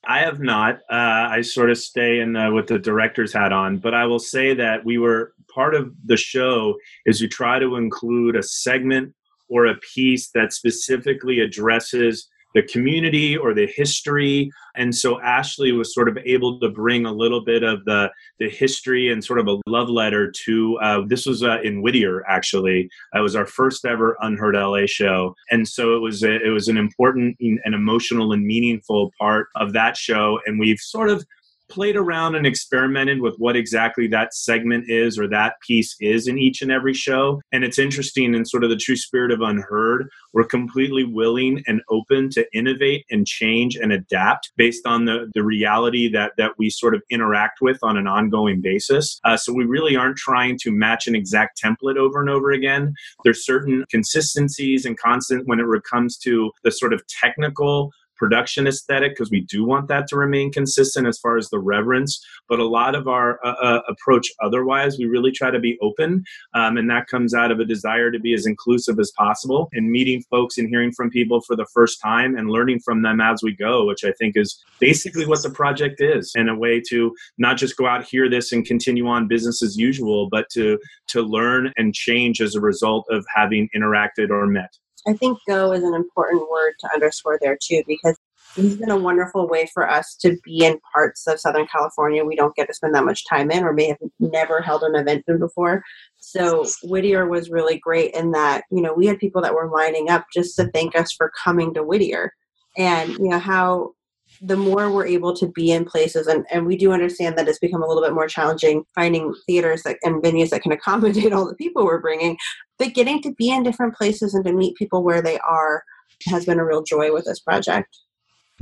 I 0.07 0.21
have 0.21 0.41
not. 0.41 0.77
Uh, 0.91 1.29
I 1.31 1.41
sort 1.43 1.71
of 1.71 1.79
stay 1.79 2.21
in 2.21 2.33
the, 2.33 2.53
with 2.53 2.69
the 2.69 2.79
director's 2.79 3.33
hat 3.33 3.53
on, 3.53 3.79
but 3.79 3.95
I 3.95 4.07
will 4.07 4.19
say 4.19 4.55
that 4.55 4.85
we 4.85 4.99
were 4.99 5.35
part 5.53 5.75
of 5.75 5.93
the 6.05 6.17
show 6.17 6.77
is 7.05 7.21
we 7.21 7.29
try 7.29 7.59
to 7.59 7.77
include 7.77 8.37
a 8.37 8.43
segment 8.43 9.15
or 9.49 9.67
a 9.67 9.77
piece 9.95 10.31
that 10.31 10.53
specifically 10.53 11.41
addresses 11.41 12.29
the 12.57 12.63
community 12.63 13.37
or 13.37 13.53
the 13.53 13.67
history. 13.77 14.51
And 14.75 14.95
so 14.95 15.21
ashley 15.21 15.73
was 15.73 15.93
sort 15.93 16.09
of 16.09 16.17
able 16.25 16.59
to 16.61 16.71
bring 16.71 17.05
a 17.05 17.13
little 17.13 17.45
bit 17.45 17.63
of 17.63 17.85
the 17.85 18.11
the 18.41 18.49
history 18.49 19.13
and 19.13 19.23
sort 19.23 19.39
of 19.39 19.47
a 19.47 19.59
love 19.67 19.91
letter 19.91 20.33
to 20.45 20.79
uh, 20.83 21.03
this 21.07 21.27
was 21.27 21.43
uh, 21.43 21.61
in 21.63 21.83
whittier 21.83 22.25
actually. 22.29 22.89
It 23.15 23.21
was 23.21 23.37
our 23.37 23.47
first 23.47 23.85
ever 23.85 24.17
unheard 24.21 24.55
la 24.55 24.87
show. 24.87 25.35
And 25.51 25.69
so 25.69 25.95
it 25.95 26.01
was 26.01 26.23
a, 26.23 26.43
it 26.43 26.49
was 26.49 26.69
an 26.69 26.79
important 26.79 27.37
and 27.41 27.75
emotional 27.75 28.33
and 28.33 28.47
meaningful 28.47 29.13
part 29.21 29.49
of 29.57 29.75
that 29.75 29.99
show. 29.99 30.41
And 30.47 30.59
we've 30.59 30.81
sort 30.81 31.11
of 31.11 31.27
played 31.69 31.97
around 31.97 32.35
and 32.35 32.47
experimented 32.47 33.21
with 33.21 33.35
what 33.39 33.57
exactly 33.57 34.07
that 34.09 34.35
segment 34.35 34.85
is 34.89 35.19
or 35.19 35.29
that 35.29 35.55
piece 35.67 35.97
is 36.01 36.29
in 36.29 36.39
each 36.39 36.63
and 36.63 36.71
every 36.71 36.95
show. 36.95 37.41
And 37.53 37.65
it's 37.65 37.79
interesting 37.79 38.35
in 38.35 38.45
sort 38.45 38.65
of 38.65 38.71
the 38.71 38.77
true 38.77 38.97
spirit 38.97 39.31
of 39.31 39.41
Unheard. 39.41 40.09
We're 40.33 40.45
completely 40.45 41.05
willing 41.05 41.63
and 41.67 41.83
open 41.91 42.31
to 42.31 42.47
innovate 42.53 43.05
and 43.11 43.27
change 43.27 43.77
and 43.77 43.93
adapt 43.93 44.53
based 44.57 44.87
on 44.87 45.05
the, 45.05 45.31
the 45.35 45.43
reality 45.43 46.11
that, 46.13 46.33
that 46.37 46.53
we 46.59 46.71
sort 46.71 46.95
of 46.95 47.03
interact 47.11 47.61
with 47.61 47.79
on 47.83 47.97
an 47.97 48.07
ongoing 48.07 48.61
basis. 48.61 49.21
Uh, 49.25 49.37
so 49.37 49.53
we 49.53 49.65
really 49.65 49.97
aren't 49.97 50.17
trying 50.17 50.59
to 50.63 50.71
match 50.71 51.07
an 51.07 51.15
exact 51.15 51.61
template 51.63 51.97
over 51.97 52.21
and 52.21 52.31
over 52.31 52.51
again. 52.51 52.95
There's 53.25 53.45
certain 53.45 53.85
consistencies 53.91 54.85
and 54.85 54.99
constant 54.99 55.47
when 55.47 55.61
it 55.61 55.67
comes 55.91 56.17
to 56.19 56.51
the 56.65 56.71
sort 56.71 56.93
of 56.93 57.03
technical 57.07 57.93
production 58.17 58.67
aesthetic 58.67 59.13
because 59.13 59.31
we 59.31 59.41
do 59.43 59.65
want 59.65 59.89
that 59.89 60.07
to 60.09 60.17
remain 60.17 60.51
consistent 60.53 61.07
as 61.07 61.19
far 61.19 61.37
as 61.37 61.49
the 61.51 61.59
reverence 61.59 62.25
but 62.49 62.59
a 62.59 62.67
lot 62.67 62.95
of 62.95 63.09
our 63.09 63.39
uh, 63.45 63.55
uh, 63.63 63.81
approach 63.89 64.27
otherwise 64.43 64.99
we 64.99 65.07
really 65.07 65.31
try 65.31 65.51
to 65.51 65.59
be 65.59 65.79
open 65.83 66.25
um, 66.55 66.77
and 66.77 66.91
that 66.91 67.07
comes 67.07 67.35
out 67.35 67.51
of 67.51 67.61
a 67.61 67.65
desire 67.65 68.11
to 68.11 68.19
be 68.19 68.35
as 68.35 68.47
inclusive 68.47 68.99
as 68.99 69.13
possible 69.17 69.69
and 69.73 69.91
meeting 69.91 70.23
folks 70.31 70.59
and 70.59 70.69
hearing 70.69 70.93
from 70.93 71.11
people 71.11 71.41
for 71.41 71.57
the 71.57 71.67
first 71.73 72.01
time 72.03 72.37
and 72.37 72.51
learning 72.51 72.81
from 72.85 73.03
them 73.03 73.21
as 73.21 73.43
we 73.43 73.55
go 73.55 73.87
which 73.87 74.05
i 74.05 74.13
think 74.13 74.37
is 74.37 74.63
basically 74.81 75.27
what 75.27 75.43
the 75.43 75.51
project 75.51 76.01
is 76.01 76.33
and 76.37 76.49
a 76.49 76.55
way 76.55 76.81
to 76.81 77.15
not 77.39 77.57
just 77.57 77.77
go 77.77 77.87
out 77.87 78.05
hear 78.05 78.29
this 78.29 78.53
and 78.53 78.67
continue 78.67 79.07
on 79.07 79.29
business 79.29 79.63
as 79.63 79.77
usual 79.77 80.29
but 80.31 80.49
to 80.51 80.79
to 81.07 81.23
learn 81.23 81.73
and 81.77 81.95
change 81.95 82.41
as 82.41 82.55
a 82.55 82.61
result 82.61 83.07
of 83.11 83.25
having 83.35 83.69
interacted 83.75 84.31
or 84.31 84.47
met 84.47 84.77
I 85.07 85.12
think 85.14 85.38
go 85.49 85.73
is 85.73 85.83
an 85.83 85.95
important 85.95 86.51
word 86.51 86.73
to 86.81 86.90
underscore 86.92 87.38
there 87.40 87.59
too, 87.61 87.83
because 87.87 88.16
this 88.57 88.66
has 88.66 88.77
been 88.77 88.90
a 88.90 88.97
wonderful 88.97 89.49
way 89.49 89.69
for 89.75 89.88
us 89.88 90.16
to 90.21 90.37
be 90.42 90.64
in 90.64 90.81
parts 90.92 91.27
of 91.27 91.38
Southern 91.38 91.66
California 91.66 92.25
we 92.25 92.37
don't 92.37 92.57
get 92.57 92.66
to 92.69 92.75
spend 92.75 92.95
that 92.95 93.05
much 93.05 93.27
time 93.29 93.51
in 93.51 93.64
or 93.64 93.73
may 93.73 93.88
have 93.88 93.99
never 94.19 94.61
held 94.62 94.83
an 94.83 94.95
event 94.95 95.25
in 95.29 95.38
before. 95.38 95.83
So 96.19 96.66
Whittier 96.83 97.29
was 97.29 97.51
really 97.51 97.79
great 97.79 98.14
in 98.14 98.31
that, 98.33 98.64
you 98.71 98.81
know, 98.81 98.95
we 98.95 99.07
had 99.07 99.19
people 99.19 99.42
that 99.42 99.55
were 99.55 99.71
lining 99.71 100.09
up 100.11 100.25
just 100.33 100.57
to 100.57 100.71
thank 100.73 100.97
us 100.97 101.12
for 101.12 101.31
coming 101.45 101.75
to 101.75 101.83
Whittier. 101.83 102.33
And, 102.79 103.12
you 103.12 103.29
know, 103.29 103.38
how 103.38 103.92
the 104.40 104.57
more 104.57 104.90
we're 104.90 105.07
able 105.07 105.35
to 105.35 105.49
be 105.49 105.70
in 105.70 105.85
places 105.85 106.27
and, 106.27 106.44
and 106.51 106.66
we 106.66 106.77
do 106.77 106.92
understand 106.92 107.37
that 107.37 107.49
it's 107.49 107.59
become 107.59 107.83
a 107.83 107.87
little 107.87 108.03
bit 108.03 108.12
more 108.12 108.27
challenging 108.27 108.85
finding 108.94 109.35
theaters 109.46 109.83
that, 109.83 109.96
and 110.03 110.22
venues 110.22 110.51
that 110.51 110.62
can 110.62 110.72
accommodate 110.72 111.33
all 111.33 111.46
the 111.46 111.55
people 111.55 111.85
we're 111.85 112.01
bringing 112.01 112.37
but 112.79 112.94
getting 112.94 113.22
to 113.22 113.33
be 113.35 113.51
in 113.51 113.62
different 113.62 113.94
places 113.94 114.35
and 114.35 114.44
to 114.44 114.53
meet 114.53 114.77
people 114.77 115.03
where 115.03 115.22
they 115.22 115.38
are 115.40 115.83
has 116.27 116.44
been 116.44 116.59
a 116.59 116.64
real 116.64 116.83
joy 116.83 117.12
with 117.12 117.25
this 117.25 117.40
project. 117.40 117.99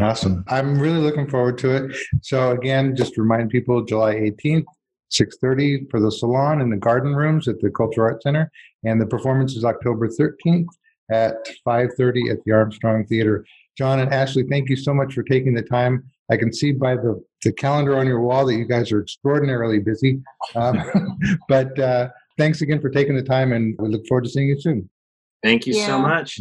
Awesome. 0.00 0.44
I'm 0.48 0.78
really 0.78 0.98
looking 0.98 1.28
forward 1.28 1.56
to 1.58 1.70
it. 1.76 1.96
So 2.22 2.50
again 2.50 2.96
just 2.96 3.16
remind 3.16 3.50
people 3.50 3.84
july 3.84 4.14
18th 4.14 4.64
6.30 5.12 5.90
for 5.90 6.00
the 6.00 6.10
salon 6.10 6.60
and 6.60 6.72
the 6.72 6.76
garden 6.76 7.14
rooms 7.14 7.46
at 7.46 7.60
the 7.60 7.70
cultural 7.70 8.08
arts 8.08 8.24
center 8.24 8.50
and 8.84 9.00
the 9.00 9.06
performance 9.06 9.54
is 9.54 9.64
october 9.64 10.08
13th 10.08 10.66
at 11.10 11.34
5.30 11.66 12.32
at 12.32 12.42
the 12.44 12.52
armstrong 12.52 13.04
theater 13.06 13.44
John 13.76 14.00
and 14.00 14.12
Ashley, 14.12 14.44
thank 14.48 14.68
you 14.68 14.76
so 14.76 14.94
much 14.94 15.14
for 15.14 15.22
taking 15.22 15.54
the 15.54 15.62
time. 15.62 16.04
I 16.30 16.36
can 16.36 16.52
see 16.52 16.72
by 16.72 16.94
the, 16.94 17.22
the 17.42 17.52
calendar 17.52 17.98
on 17.98 18.06
your 18.06 18.20
wall 18.20 18.46
that 18.46 18.54
you 18.54 18.64
guys 18.64 18.92
are 18.92 19.00
extraordinarily 19.00 19.80
busy. 19.80 20.22
Um, 20.54 20.82
but 21.48 21.78
uh, 21.78 22.08
thanks 22.38 22.62
again 22.62 22.80
for 22.80 22.88
taking 22.88 23.16
the 23.16 23.22
time, 23.22 23.52
and 23.52 23.76
we 23.78 23.88
look 23.88 24.06
forward 24.06 24.24
to 24.24 24.30
seeing 24.30 24.48
you 24.48 24.60
soon. 24.60 24.88
Thank 25.42 25.66
you 25.66 25.74
yeah. 25.74 25.86
so 25.86 25.98
much. 25.98 26.40